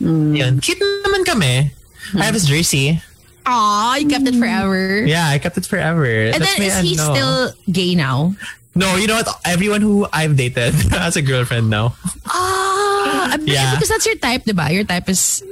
[0.00, 0.34] Hmm.
[0.34, 0.60] Yun.
[0.64, 1.70] Cute naman kami.
[2.16, 2.98] I have his jersey.
[3.46, 5.04] Aw, you kept it forever.
[5.04, 6.04] Yeah, I kept it forever.
[6.04, 7.04] And That's then is he ano.
[7.14, 7.36] still
[7.70, 8.34] gay now?
[8.74, 9.28] No, you know what?
[9.44, 11.94] Everyone who I've dated has a girlfriend now.
[12.26, 13.74] Ah, Yeah.
[13.74, 14.70] because that's your type, diba?
[14.72, 15.42] Your type is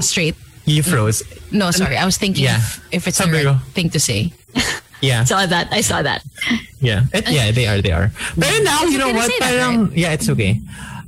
[0.00, 0.36] straight.
[0.66, 1.22] You froze.
[1.50, 1.96] No, sorry.
[1.96, 2.56] I was thinking Yeah.
[2.58, 4.32] if, if it's Sabi right thing to say.
[5.00, 5.24] Yeah.
[5.24, 5.68] Saw that.
[5.72, 6.22] I saw that.
[6.80, 7.04] Yeah.
[7.12, 8.10] It, yeah, they are, they are.
[8.36, 9.30] But now, you know okay to what?
[9.30, 10.60] say that, Parang, yeah, it's okay.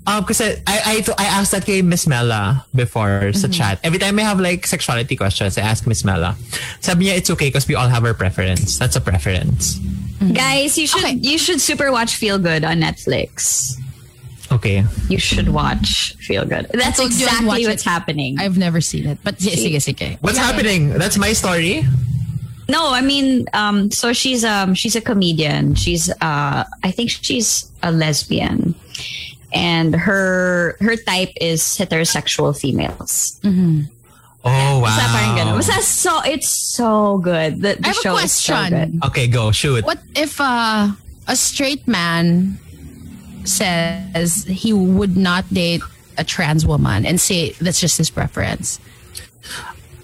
[0.07, 3.79] Um, kasi I, I, I asked that kay Miss Mela before sa chat.
[3.85, 6.37] Every time I have like sexuality questions, I ask Miss Mela.
[6.81, 8.79] Sabi niya, it's okay because we all have our preference.
[8.79, 9.77] That's a preference.
[10.33, 11.13] Guys, you should Okay.
[11.21, 13.77] you should super watch Feel Good on Netflix.
[14.51, 14.83] Okay.
[15.13, 16.73] You should watch Feel Good.
[16.73, 17.89] That's told you I'd exactly what's it.
[17.89, 18.41] happening.
[18.41, 19.19] I've never seen it.
[19.23, 20.17] But sige, sige, sige.
[20.25, 20.89] What's happening?
[20.97, 21.85] That's my story.
[22.69, 25.75] No, I mean, um, so she's um she's a comedian.
[25.75, 28.75] She's uh I think she's a lesbian,
[29.53, 33.41] and her her type is heterosexual females.
[34.45, 34.87] Oh, wow.
[34.87, 35.57] Basta parang ganun.
[35.57, 37.61] Basta so it's so good.
[37.61, 39.01] The, the I have a show is so question.
[39.01, 39.07] good.
[39.09, 39.51] Okay, go.
[39.51, 39.85] Shoot.
[39.85, 40.89] What if uh,
[41.27, 42.59] a straight man
[43.45, 45.83] says he would not date
[46.17, 48.79] a trans woman and say that's just his preference?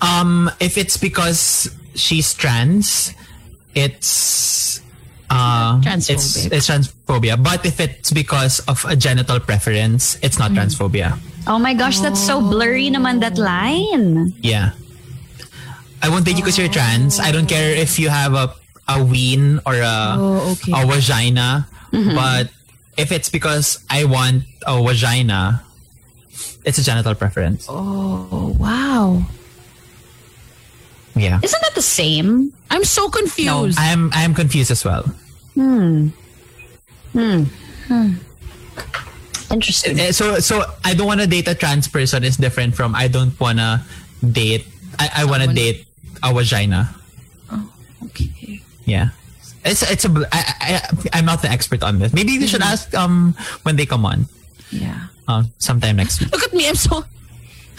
[0.01, 3.15] Um, if it's because she's trans,
[3.75, 4.81] it's
[5.31, 6.11] uh, Transphobic.
[6.11, 7.41] it's it's transphobia.
[7.43, 11.19] But if it's because of a genital preference, it's not transphobia.
[11.47, 14.33] Oh my gosh, that's so blurry naman that line.
[14.41, 14.73] Yeah.
[16.03, 17.19] I won't date you because you're trans.
[17.19, 18.53] I don't care if you have a
[18.89, 20.73] a ween or a Oh, okay.
[20.77, 21.67] a vagina.
[21.91, 22.51] But
[22.99, 25.63] if it's because I want a vagina,
[26.65, 27.67] it's a genital preference.
[27.71, 29.23] Oh, wow.
[31.17, 31.39] Yeah.
[31.43, 32.53] Isn't that the same?
[32.71, 33.79] I'm so confused.
[33.79, 35.03] No, I'm I'm confused as well.
[35.55, 36.09] Hmm.
[37.13, 37.45] Hmm.
[37.87, 38.11] hmm.
[39.51, 39.99] Interesting.
[40.01, 43.07] Eh, So so I don't want to date a trans person is different from I
[43.07, 43.79] don't want to
[44.27, 44.67] date
[44.99, 45.87] I, I want to date
[46.23, 46.91] a vagina.
[47.51, 47.63] Oh,
[48.11, 48.61] okay.
[48.85, 49.11] Yeah.
[49.65, 52.13] It's it's a bl- I, I I'm not the expert on this.
[52.13, 54.27] Maybe we should ask um when they come on.
[54.75, 55.09] Yeah.
[55.29, 56.33] Uh, sometime next week.
[56.33, 56.69] Look at me.
[56.69, 57.05] I'm so.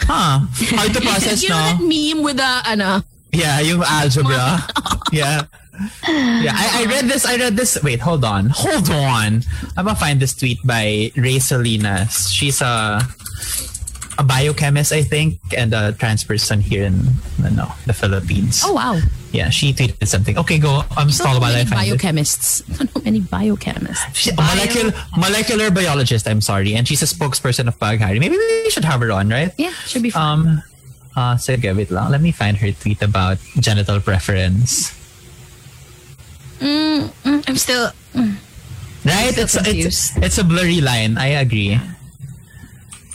[0.02, 0.44] Huh.
[0.76, 3.04] Hard to process, You know that meme with the ano?
[3.36, 4.64] Yeah, yung algebra.
[5.12, 5.44] yeah.
[6.08, 7.26] Yeah, I, I read this.
[7.28, 7.76] I read this.
[7.84, 8.48] Wait, hold on.
[8.48, 9.42] Hold on.
[9.76, 12.32] I'm gonna find this tweet by Rey Salinas.
[12.32, 13.04] She's a
[14.18, 16.96] a biochemist, I think, and a trans person here in
[17.52, 18.62] no, the Philippines.
[18.64, 18.96] Oh wow.
[19.32, 20.38] Yeah, she tweeted something.
[20.38, 20.80] Okay, go.
[20.96, 22.00] I'm So stall while I find it.
[22.00, 22.64] biochemists.
[22.96, 24.14] So many biochemists.
[24.16, 26.74] She, molecular, molecular biologist, I'm sorry.
[26.74, 28.18] And she's a spokesperson of Bahaghari.
[28.18, 29.52] Maybe we should have her on, right?
[29.58, 30.40] Yeah, should be fun.
[30.40, 30.62] Um,
[31.16, 32.10] uh, sige, wait lang.
[32.10, 34.92] Let me find her tweet about genital preference.
[36.60, 37.90] Mm, mm, I'm still.
[39.04, 39.32] Right?
[39.32, 40.12] still It's, it's, confused.
[40.22, 41.18] it's a blurry line.
[41.18, 41.80] I agree.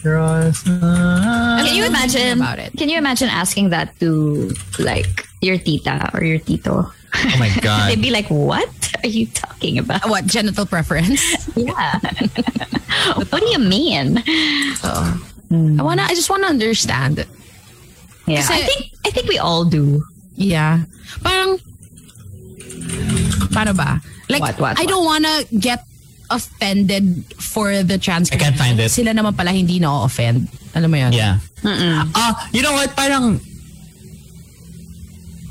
[0.02, 2.42] Can you I'm imagine?
[2.42, 2.74] about it.
[2.74, 6.90] Can you imagine asking that to like your tita or your tito?
[6.90, 7.90] Oh my God.
[7.92, 8.72] They'd be like, "What
[9.04, 11.22] are you talking about?" What genital preference?
[11.56, 12.00] Yeah.
[13.30, 14.24] what do you mean?
[14.82, 16.04] So I wanna.
[16.08, 17.26] I just wanna understand.
[18.28, 20.04] Yeah, Kasi- I think I think we all do.
[20.36, 20.86] Yeah.
[21.22, 21.58] Parang.
[23.52, 24.00] Paano ba?
[24.30, 24.90] Like, What, what, I what?
[24.90, 25.84] don't wanna get
[26.32, 28.88] offended for the trans I can't find it.
[28.90, 30.48] Sila naman pala hindi na-offend.
[30.74, 31.12] Alam mo yun?
[31.12, 31.40] Yeah.
[32.16, 32.96] Ah, you know what?
[32.96, 33.42] Parang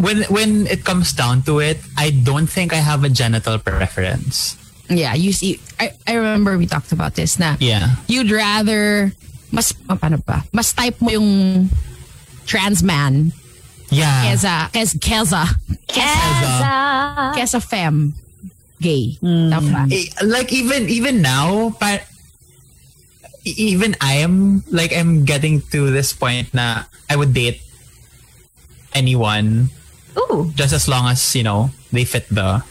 [0.00, 4.56] when when it comes down to it, I don't think I have a genital preference.
[4.88, 7.94] Yeah, you see, I, I remember we talked about this na Yeah.
[8.08, 9.12] you'd rather,
[9.52, 10.42] mas, oh, paano ba?
[10.50, 11.68] Mas type mo yung
[12.50, 13.30] trans man
[13.90, 14.22] Yeah.
[14.34, 15.42] kesa, kesa, kesa,
[15.90, 16.74] Kesa.
[17.34, 18.14] kesa femme
[18.82, 19.18] gay.
[19.22, 19.90] Tama.
[19.90, 21.98] Eh, like even even now pa,
[23.42, 27.58] e- even I am like I'm getting to this point na I would date
[28.94, 29.74] anyone
[30.14, 30.54] Ooh.
[30.54, 32.62] just as long as you know they fit the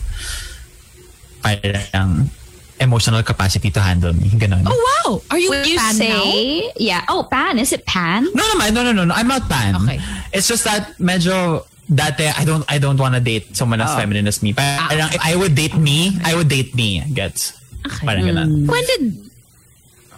[1.44, 2.32] parang
[2.80, 4.64] emotional capacity to handle me ganun.
[4.66, 5.22] Oh wow!
[5.32, 6.24] Are you Would you fan now?
[6.24, 6.72] say?
[6.80, 7.04] Yeah.
[7.08, 7.60] Oh, pan.
[7.60, 8.26] Is it pan?
[8.34, 10.00] no no no no no no I'm not pan Okay.
[10.32, 13.98] it's just that medyo dati I don't I don't want to date someone as Oh.
[13.98, 18.06] feminine as me parang if I would date me I would date me gets Okay.
[18.06, 19.04] parang ganun When did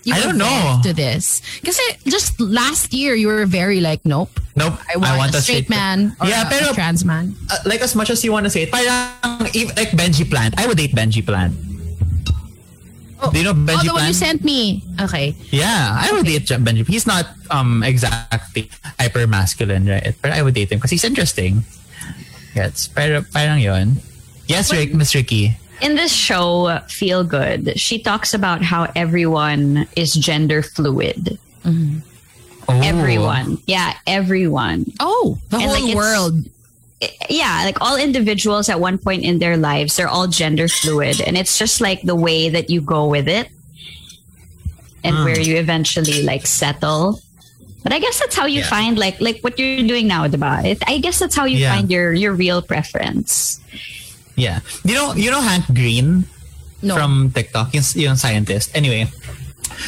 [0.03, 0.81] you I don't know.
[0.81, 1.45] to this?
[1.61, 1.77] Kasi
[2.09, 4.33] just last year you were very like, nope.
[4.57, 7.37] nope I want, a straight, man or yeah a, pero a trans man.
[7.53, 10.57] uh, like as much as you want to say it, parang if, like Benji Plant,
[10.57, 11.53] I would date Benji Plant.
[13.29, 14.81] Do you know Oh, Benji the one you sent me.
[14.99, 15.35] Okay.
[15.53, 16.87] yeah, I would date Benji.
[16.87, 20.15] He's not um exactly hyper masculine, right?
[20.21, 21.61] But I would date him because he's interesting.
[22.55, 24.01] Yes, pero parang yon.
[24.47, 25.55] Yes, Rick, Miss Ricky.
[25.81, 31.37] In this show, Feel Good, she talks about how everyone is gender fluid.
[31.65, 32.81] Oh.
[32.81, 33.57] Everyone.
[33.67, 34.85] Yeah, everyone.
[34.99, 36.35] Oh, the And, whole like, it's- world.
[37.29, 41.21] Yeah, like all individuals at one point in their lives, they're all gender fluid.
[41.21, 43.49] And it's just like the way that you go with it
[45.03, 45.23] and Mm.
[45.25, 47.19] where you eventually like settle.
[47.83, 48.69] But I guess that's how you Yeah.
[48.69, 50.77] find like like what you're doing now, diba?
[50.85, 51.73] I guess that's how you Yeah.
[51.73, 53.57] find your your real preference.
[54.37, 54.61] Yeah.
[54.85, 56.25] You know, you know Hank Green
[56.81, 56.93] No.
[56.95, 58.69] from TikTok, yung, yung scientist.
[58.73, 59.09] Anyway,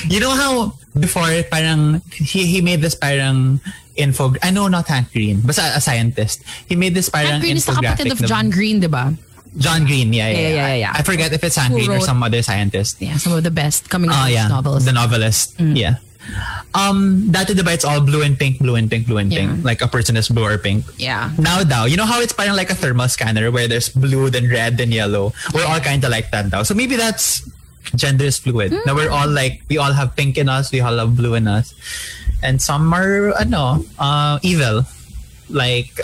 [0.07, 3.59] you know how before parang he, he made this parang
[3.95, 6.41] info I know not Hank Green, but a, a scientist.
[6.67, 9.13] He made this parang Hank Green is the kapatid of John Green, di ba?
[9.57, 10.55] John Green, yeah, yeah, Yeah, yeah.
[10.55, 10.91] yeah, yeah.
[10.97, 12.97] I, I forget if it's Hank Green or some other scientist.
[13.01, 14.85] Yeah, some of the best coming Oh out yeah, novels.
[14.85, 15.59] the novelist.
[15.61, 16.01] Yeah.
[16.73, 19.45] Um, dati diba it's all blue and pink, blue and pink, blue and Yeah.
[19.53, 19.61] pink.
[19.65, 20.85] Like a person is blue or pink.
[20.97, 21.29] yeah.
[21.37, 24.49] Now daw, you know how it's parang like a thermal scanner where there's blue, then
[24.49, 25.33] red, then yellow.
[25.53, 26.63] We're all kind of like that now.
[26.63, 27.43] So maybe that's
[27.95, 28.73] gender is fluid.
[28.85, 31.47] Now we're all like, we all have pink in us, we all have blue in
[31.47, 31.73] us.
[32.41, 34.83] And some are, ano, uh, evil.
[35.49, 35.91] Like,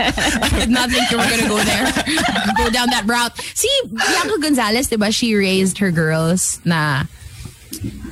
[0.00, 1.84] I did not think you were gonna go there.
[2.56, 3.36] go down that route.
[3.54, 7.04] See, Bianca Gonzalez, di ba, she raised her girls na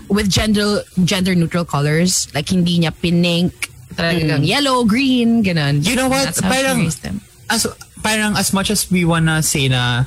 [0.08, 2.32] with gender gender neutral colors.
[2.34, 5.86] Like hindi niya pink, talagang yellow, green, ganun.
[5.86, 6.24] You know what?
[6.26, 7.20] That's how she Parang, raised them.
[7.50, 7.66] as,
[8.02, 10.04] parang as much as we wanna say na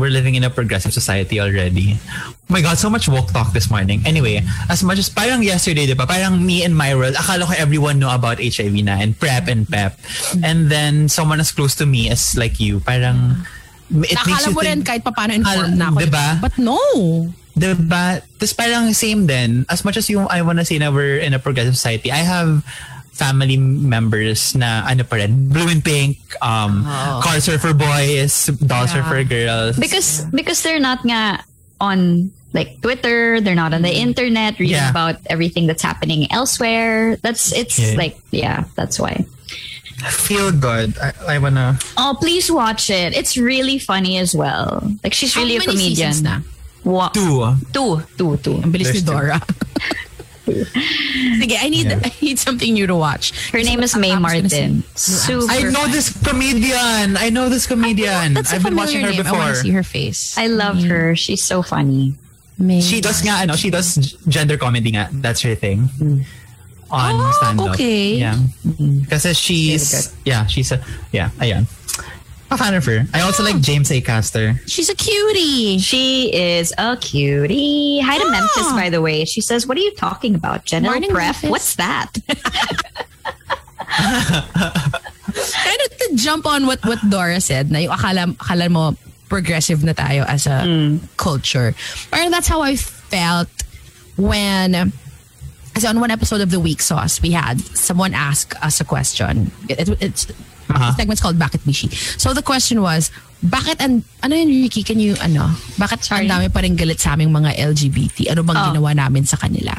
[0.00, 2.00] we're living in a progressive society already.
[2.24, 4.00] Oh my God, so much woke talk this morning.
[4.08, 4.40] Anyway,
[4.72, 6.08] as much as parang yesterday, di ba?
[6.08, 9.68] Parang me and my world, akala ko everyone know about HIV na and PrEP and
[9.68, 9.94] PEP.
[10.42, 13.44] And then someone as close to me as like you, parang
[13.90, 15.98] it makes Nakala you mo rin think, kahit paano informed na ako.
[16.00, 16.26] Diba?
[16.40, 16.78] But no.
[17.54, 18.24] Diba?
[18.40, 19.66] Tapos parang same then.
[19.68, 22.64] As much as you, I wanna say na we're in a progressive society, I have
[23.20, 26.88] family members na ano pa rin, blue and pink, um,
[27.20, 29.76] cars are for boys, dolls are for girls.
[29.76, 31.44] because because they're not nga
[31.76, 34.88] on like Twitter, they're not on the internet reading Yeah.
[34.90, 37.20] about everything that's happening elsewhere.
[37.20, 38.00] That's it's Yeah.
[38.00, 39.28] like yeah, that's why.
[40.00, 40.96] feel good.
[40.96, 41.76] I, I wanna...
[42.00, 43.12] Oh, please watch it.
[43.12, 44.80] It's really funny as well.
[45.04, 46.12] Like she's How really a many comedian.
[46.16, 46.40] seasons na?
[46.88, 47.52] Wa- Two.
[47.68, 48.56] two, two, two.
[48.64, 49.12] Ang bilis ni two.
[49.12, 49.36] Dora.
[50.46, 52.00] Sige, I need Yeah.
[52.04, 53.32] I need something new to watch.
[53.52, 54.84] Her name is Mae I was gonna say- Martin.
[54.96, 55.52] Super.
[55.52, 57.16] I know this comedian.
[57.16, 58.34] I know this comedian.
[58.34, 59.34] That's a I've been watching her familiar name.
[59.34, 60.36] I want to see her face.
[60.38, 61.14] I love her.
[61.16, 62.14] She's so funny.
[62.58, 63.96] Mae- She does nga, ano, she does
[64.28, 65.08] gender comedy nga.
[65.12, 65.88] That's her thing.
[66.90, 67.70] On Oh, stand-up.
[67.78, 68.18] okay.
[68.18, 68.34] Yeah.
[68.66, 69.06] Mm-hmm.
[69.08, 70.82] Kasi she's, yeah, she's a,
[71.14, 71.64] yeah, ayan.
[72.50, 73.06] A fan of her.
[73.14, 74.00] I also like James A.
[74.00, 74.58] Caster.
[74.66, 75.78] She's a cutie.
[75.78, 78.00] She is a cutie.
[78.02, 78.30] Hi to Ah.
[78.30, 79.24] Memphis, by the way.
[79.24, 81.26] She says, "What are you talking about, genital Morning, prep?
[81.42, 81.50] Memphis.
[81.50, 82.10] What's that?"
[84.10, 88.96] kind of to jump on what what Dora said na yung akala, akala mo
[89.28, 90.66] progressive na tayo as a
[91.16, 91.74] culture.
[92.10, 93.48] Parang that's how I felt
[94.16, 94.92] when
[95.72, 99.52] kasi on one episode of the Week Sauce, we had someone ask us a question.
[99.68, 100.26] It, it- it's
[100.70, 100.92] Uh-huh.
[100.94, 101.90] segment's called Bakit Mishi.
[102.18, 106.52] So the question was, bakit and ano yun Ricky, can you ano, bakit ang dami
[106.52, 108.32] pa rin galit sa aming mga LGBT?
[108.36, 108.66] Ano bang Oh.
[108.70, 109.72] ginawa namin sa kanila?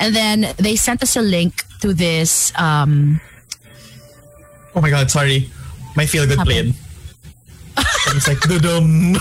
[0.00, 3.20] And then they sent us a link to this um
[4.72, 5.50] Oh my God, sorry.
[5.98, 6.72] My feel good played.
[6.72, 8.16] Happened.
[8.16, 9.18] It's like, dudum.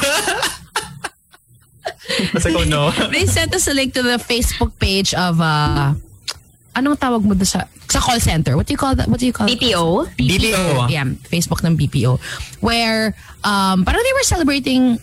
[2.34, 2.92] It's like, oh no.
[3.10, 5.94] they sent us a link to the Facebook page of uh
[6.76, 8.56] anong tawag mo doon sa sa call center.
[8.56, 9.08] What do you call that?
[9.10, 9.60] What do you call it?
[9.60, 10.14] BPO.
[10.16, 10.90] BPO.
[10.90, 12.22] Yeah, Facebook ng BPO.
[12.62, 15.02] Where um parang they were celebrating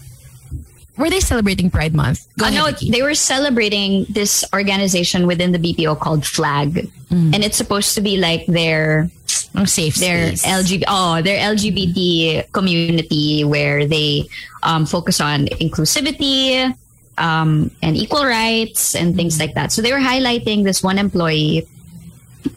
[0.97, 2.25] were they celebrating Pride Month?
[2.39, 2.91] Go Uh, no, Vicky.
[2.91, 8.17] they were celebrating this organization within the BPO called Flag, and it's supposed to be
[8.17, 9.11] like their
[9.57, 10.45] Ang safe their space.
[10.45, 14.29] LGBT oh their LGBT community where they
[14.63, 16.69] um, focus on inclusivity
[17.17, 19.73] um, and equal rights and things like that.
[19.73, 21.67] So they were highlighting this one employee.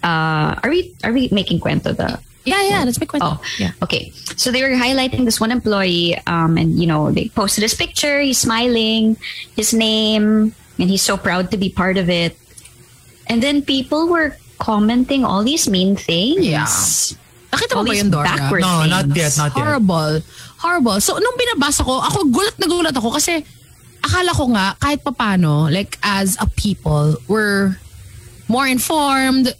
[0.03, 3.71] Uh, are we are we making cuento the yeah, yeah, let's make Oh, Yeah.
[3.83, 4.09] Okay.
[4.35, 8.21] So they were highlighting this one employee, um, and you know they posted his picture.
[8.21, 9.17] He's smiling,
[9.55, 12.33] his name, and he's so proud to be part of it.
[13.27, 16.41] And then people were commenting all these mean things.
[16.41, 16.65] Yeah.
[17.53, 18.25] Nakita mo All ba these yun, Dora?
[18.25, 19.17] backward No, not things.
[19.17, 19.61] yet, not yet.
[19.65, 20.13] Horrible.
[20.57, 20.97] Horrible.
[21.01, 23.41] So, nung binabasa ko, ako gulat na gulat ako kasi
[24.01, 27.77] akala ko nga, kahit papano, like as a people, we're
[28.47, 29.53] more informed,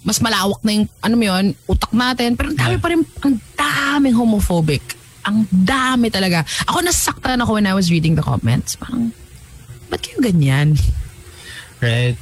[0.00, 2.36] mas malawak na yung, ano yun, utak natin.
[2.36, 4.96] Pero ang dami pa rin, ang daming homophobic.
[5.28, 6.40] Ang dami talaga.
[6.72, 8.80] Ako nasaktan ako when I was reading the comments.
[8.80, 9.12] Parang,
[9.92, 10.80] ba't kayo ganyan?
[11.80, 12.16] right?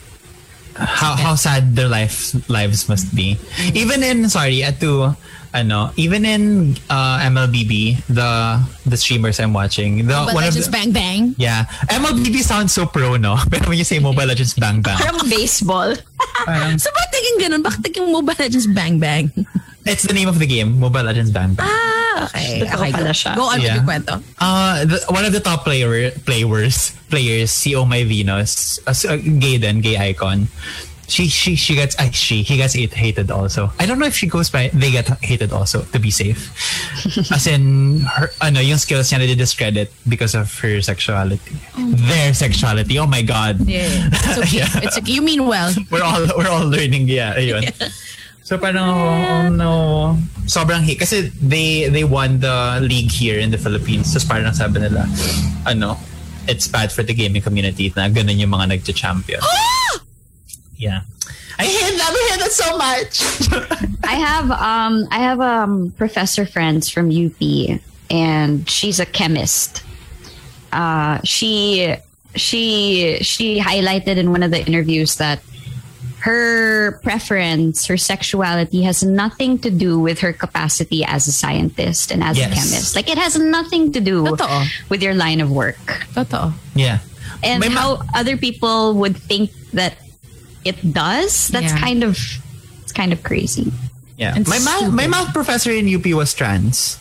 [0.79, 3.35] How how sad their lives lives must be.
[3.75, 5.11] Even in sorry, at to
[5.55, 10.65] ano, even in uh, MLBB, the the streamers I'm watching, the But one of the,
[10.71, 11.35] bang bang.
[11.39, 13.37] yeah, MLBB sounds so pro, no?
[13.51, 15.95] Pero when you say Mobile Legends Bang Bang, From baseball.
[16.45, 17.63] parang, So, ba't naging ganun?
[17.65, 19.33] Bakit naging Mobile Legends bang bang?
[19.89, 21.65] it's the name of the game, Mobile Legends Bang Bang.
[21.65, 22.61] Ah, okay.
[22.61, 23.17] Totoo okay pala go.
[23.17, 23.33] siya.
[23.33, 23.77] Go on with Yeah.
[23.81, 24.15] your kwento.
[24.37, 29.17] Uh, the, one of the top player players players, si Oh My Venus, uh, uh,
[29.17, 30.45] gay then gay icon.
[31.09, 33.73] She she she gets uh, she he gets hate, hated also.
[33.81, 36.53] I don't know if she goes by they get hated also to be safe.
[37.33, 41.57] As in her ano yung skills niya discredit because of her sexuality.
[41.81, 43.01] Their sexuality.
[43.01, 43.64] Oh my god.
[43.64, 43.89] Yeah.
[44.12, 44.47] It's okay.
[44.59, 44.85] Yeah.
[44.85, 45.12] It's okay.
[45.12, 45.72] You mean well.
[45.91, 47.64] we're all we're all learning yeah ayun
[48.45, 49.72] so parang oh no
[50.49, 54.80] sobrang hate kasi they they won the league here in the Philippines so parang sabi
[54.80, 55.05] nila
[55.68, 55.97] ano
[56.49, 59.41] it's bad for the gaming community na ganun yung mga nagcha-champion
[60.79, 61.01] yeah
[61.59, 63.14] I hate that I hate that so much
[64.05, 67.41] I have um I have um professor friends from UP
[68.11, 69.83] and she's a chemist.
[70.72, 71.97] Uh she
[72.37, 75.41] she she highlighted in one of the interviews that
[76.20, 82.22] her preference, her sexuality has nothing to do with her capacity as a scientist and
[82.24, 82.51] as Yes.
[82.51, 82.97] a chemist.
[82.97, 84.66] Like it has nothing to do Totoo.
[84.91, 85.79] with your line of work.
[86.14, 86.53] Totoo.
[86.74, 86.99] yeah
[87.43, 89.97] and My ma- how other people would think that
[90.69, 91.49] it does.
[91.49, 91.81] That's Yeah.
[91.81, 92.21] kind of
[92.85, 93.73] it's kind of crazy.
[94.21, 94.35] Yeah.
[94.37, 96.99] And My math, my math professor in UP was trans.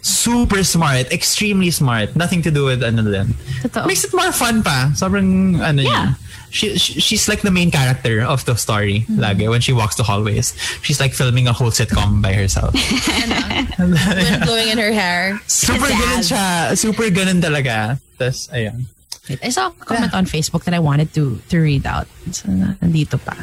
[0.00, 2.14] Super smart, extremely smart.
[2.14, 3.34] Nothing to do with ano din.
[3.66, 3.82] Totoo.
[3.90, 4.94] Makes it more fun pa.
[4.94, 6.14] Sobrang ano Yeah.
[6.14, 6.30] niya.
[6.52, 9.24] She, she she's like the main character of the story mm-hmm.
[9.24, 10.52] lagi when she walks the hallways.
[10.84, 12.76] She's like filming a whole sitcom by herself.
[13.80, 15.40] Wind blowing in her hair.
[15.48, 16.76] Super ganun siya.
[16.76, 17.96] Super ganun talaga.
[18.20, 18.84] Tapos, ayun.
[19.30, 22.10] I saw a comment on Facebook that I wanted to to read out.
[22.34, 23.38] So, na- nandito pa.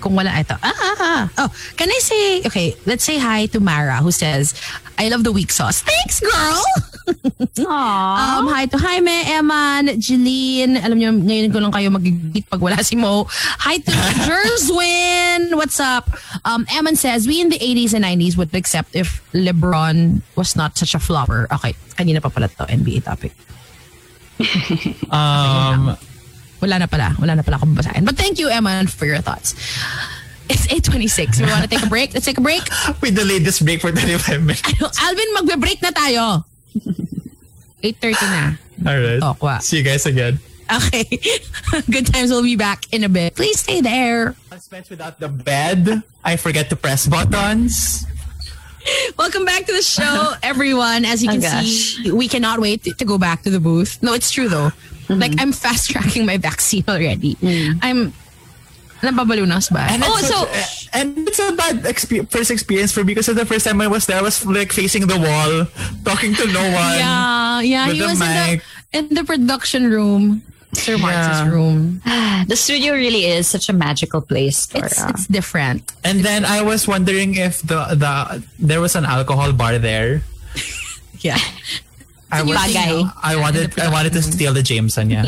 [0.00, 0.56] Kung wala ito.
[0.64, 1.22] Ah, ah, ah.
[1.44, 4.56] Oh, can I say, okay, let's say hi to Mara who says,
[4.96, 5.84] I love the weak sauce.
[5.84, 6.64] Thanks, girl!
[7.60, 10.78] Um, hi to Jaime, Eman, Jeline.
[10.78, 13.26] Alam niyo, ngayon ko lang kayo magigit pag wala si Mo.
[13.66, 13.90] Hi to
[14.26, 15.58] Jerswin.
[15.58, 16.06] What's up?
[16.46, 20.78] Um, Eman says, we in the 80s and 90s would accept if LeBron was not
[20.78, 21.50] such a flopper.
[21.50, 23.34] Okay, kanina pa pala to, NBA topic.
[25.10, 25.96] Um,
[26.60, 27.16] Wala na pala.
[27.18, 28.04] Wala na pala akong basahin.
[28.04, 29.56] But thank you, Emma, for your thoughts.
[30.50, 31.40] It's 8.26.
[31.40, 32.12] We want to take a break?
[32.12, 32.62] Let's take a break.
[33.00, 34.62] we delayed this break for 25 minutes.
[35.00, 36.44] Alvin, magbe-break na tayo.
[37.82, 38.44] 8.30 na.
[38.84, 39.20] Alright.
[39.20, 39.58] Talk, wa.
[39.58, 40.38] See you guys again.
[40.70, 41.06] Okay.
[41.90, 42.30] Good times.
[42.30, 43.34] We'll be back in a bit.
[43.34, 44.34] Please stay there.
[44.50, 46.02] Husbands without the bed.
[46.24, 48.06] I forget to press buttons.
[49.18, 51.04] Welcome back to the show, everyone.
[51.04, 51.66] As you Oh, can gosh.
[52.00, 54.02] see, we cannot wait to, to go back to the booth.
[54.02, 54.70] No, it's true though.
[55.08, 55.20] Mm-hmm.
[55.20, 57.34] Like, I'm fast tracking my vaccine already.
[57.36, 57.78] Mm.
[57.82, 58.12] I'm...
[59.00, 59.88] Nababalo na ba?
[59.88, 63.26] And Oh, it's so- such- and it's a bad expe- first experience for me because
[63.26, 65.64] the first time I was there, I was like facing the wall,
[66.04, 66.98] talking to no one.
[67.00, 67.86] Yeah, yeah.
[67.88, 68.60] He the was in the,
[68.92, 70.42] in the production room.
[70.72, 71.50] Sir Marx's Yeah.
[71.50, 72.00] room.
[72.48, 74.66] the studio really is such a magical place.
[74.66, 75.92] For, It's, uh, it's different.
[76.04, 80.22] And then I was wondering if the the there was an alcohol bar there.
[81.20, 81.36] Yeah.
[82.32, 83.12] I was, Bagay.
[83.22, 85.26] I wanted I wanted to steal the Jameson, yeah.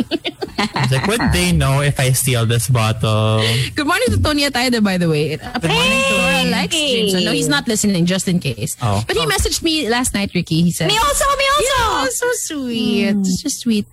[0.58, 3.42] I was like, would they know if I steal this bottle?
[3.74, 5.34] Good morning to Tony Ataide, by the way.
[5.34, 7.24] Apparently, Dora likes Jameson.
[7.24, 8.76] No, he's not listening, just in case.
[8.80, 9.02] Oh.
[9.06, 9.28] But he oh.
[9.28, 10.62] messaged me last night, Ricky.
[10.62, 11.78] He said, me also, me also.
[11.78, 13.12] Oh, so sweet.
[13.12, 13.20] Hmm.
[13.20, 13.86] It's just sweet.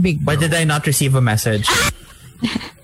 [0.00, 0.48] Big Why bro.
[0.48, 1.68] did I not receive a message?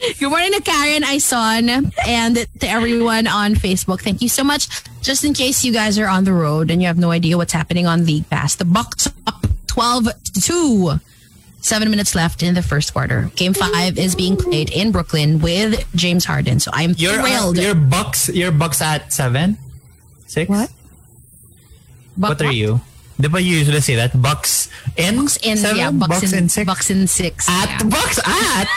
[0.00, 4.00] Good morning to Karen Ison and to everyone on Facebook.
[4.00, 4.68] Thank you so much.
[5.02, 7.52] Just in case you guys are on the road and you have no idea what's
[7.52, 10.92] happening on League Pass, the Bucks up 12 to 2.
[11.60, 13.30] Seven minutes left in the first quarter.
[13.34, 16.60] Game five is being played in Brooklyn with James Harden.
[16.60, 17.58] So I'm Your uh, thrilled.
[17.58, 19.58] your bucks your bucks at seven,
[20.28, 20.48] six.
[20.48, 20.70] What?
[22.14, 22.80] What are you?
[23.18, 24.14] Di ba you usually say that?
[24.14, 25.76] Bucks in Bucks in seven?
[25.76, 26.66] yeah, Bucks, in, six?
[26.66, 27.48] Bucks in six.
[27.50, 27.90] at yeah.
[27.90, 28.68] Bucks at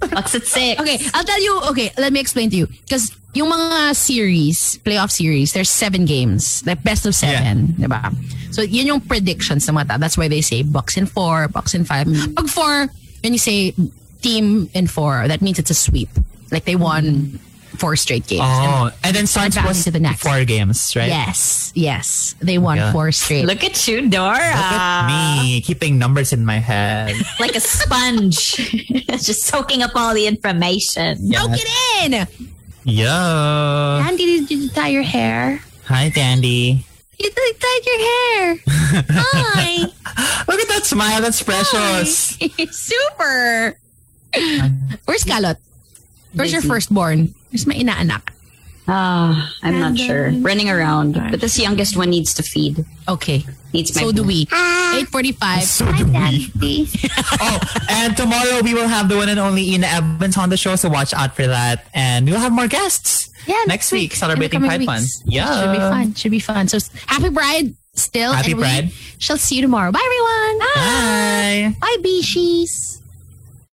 [0.10, 0.80] Bucks at six.
[0.80, 1.60] Okay, I'll tell you.
[1.70, 2.66] Okay, let me explain to you.
[2.66, 6.66] Because yung mga series, playoff series, there's seven games.
[6.66, 7.78] Like best of seven.
[7.78, 8.10] Diba?
[8.50, 9.98] So yun yung predictions ng mga tao.
[9.98, 12.10] That's why they say Bucks in four, Bucks in five.
[12.10, 12.90] Pag four,
[13.22, 13.74] when you say
[14.20, 16.10] team in four, that means it's a sweep.
[16.50, 17.38] Like they won
[17.78, 18.42] four straight games.
[18.44, 20.22] Oh, and then Suns advancing was to the next.
[20.22, 21.08] four games, right?
[21.08, 22.34] Yes, yes.
[22.40, 22.92] They won Yeah.
[22.92, 23.46] four straight.
[23.46, 24.32] Look at you, Dora.
[24.38, 27.14] Look at me keeping numbers in my head.
[27.40, 28.56] Like a sponge.
[29.22, 31.16] Just soaking up all the information.
[31.32, 31.68] Soak it
[32.04, 32.26] in!
[32.84, 34.06] Yeah.
[34.06, 35.60] Andy, did you tie your hair?
[35.86, 36.84] Hi, Tandy.
[37.18, 38.56] You tied your hair.
[39.08, 39.80] Hi.
[40.48, 41.20] Look at that smile.
[41.20, 42.36] That's precious.
[42.72, 43.76] Super.
[45.04, 45.56] Where's Calot?
[46.34, 47.34] Where's your firstborn?
[47.50, 48.22] Where's my inaanak?
[48.88, 50.30] Ah, I'm not sure.
[50.40, 51.14] Running around.
[51.14, 52.84] But this youngest one needs to feed.
[53.08, 53.44] Okay.
[53.72, 54.46] Needs my So do we.
[54.46, 55.62] 8.45.
[55.62, 56.06] So do
[56.60, 56.88] we.
[57.40, 60.74] oh, and tomorrow we will have the one and only Ina Evans on the show,
[60.74, 61.86] so watch out for that.
[61.94, 63.30] And we'll have more guests.
[63.46, 65.08] Yeah, next week, in the celebrating Pride Month.
[65.24, 65.62] Yeah.
[65.62, 66.14] Should be fun.
[66.14, 66.68] Should be fun.
[66.68, 68.32] So happy Pride still.
[68.32, 68.90] Happy and we Pride.
[69.18, 69.92] shall see you tomorrow.
[69.92, 70.58] Bye, everyone.
[70.74, 71.76] Bye.
[71.80, 72.99] Bye, Bishies.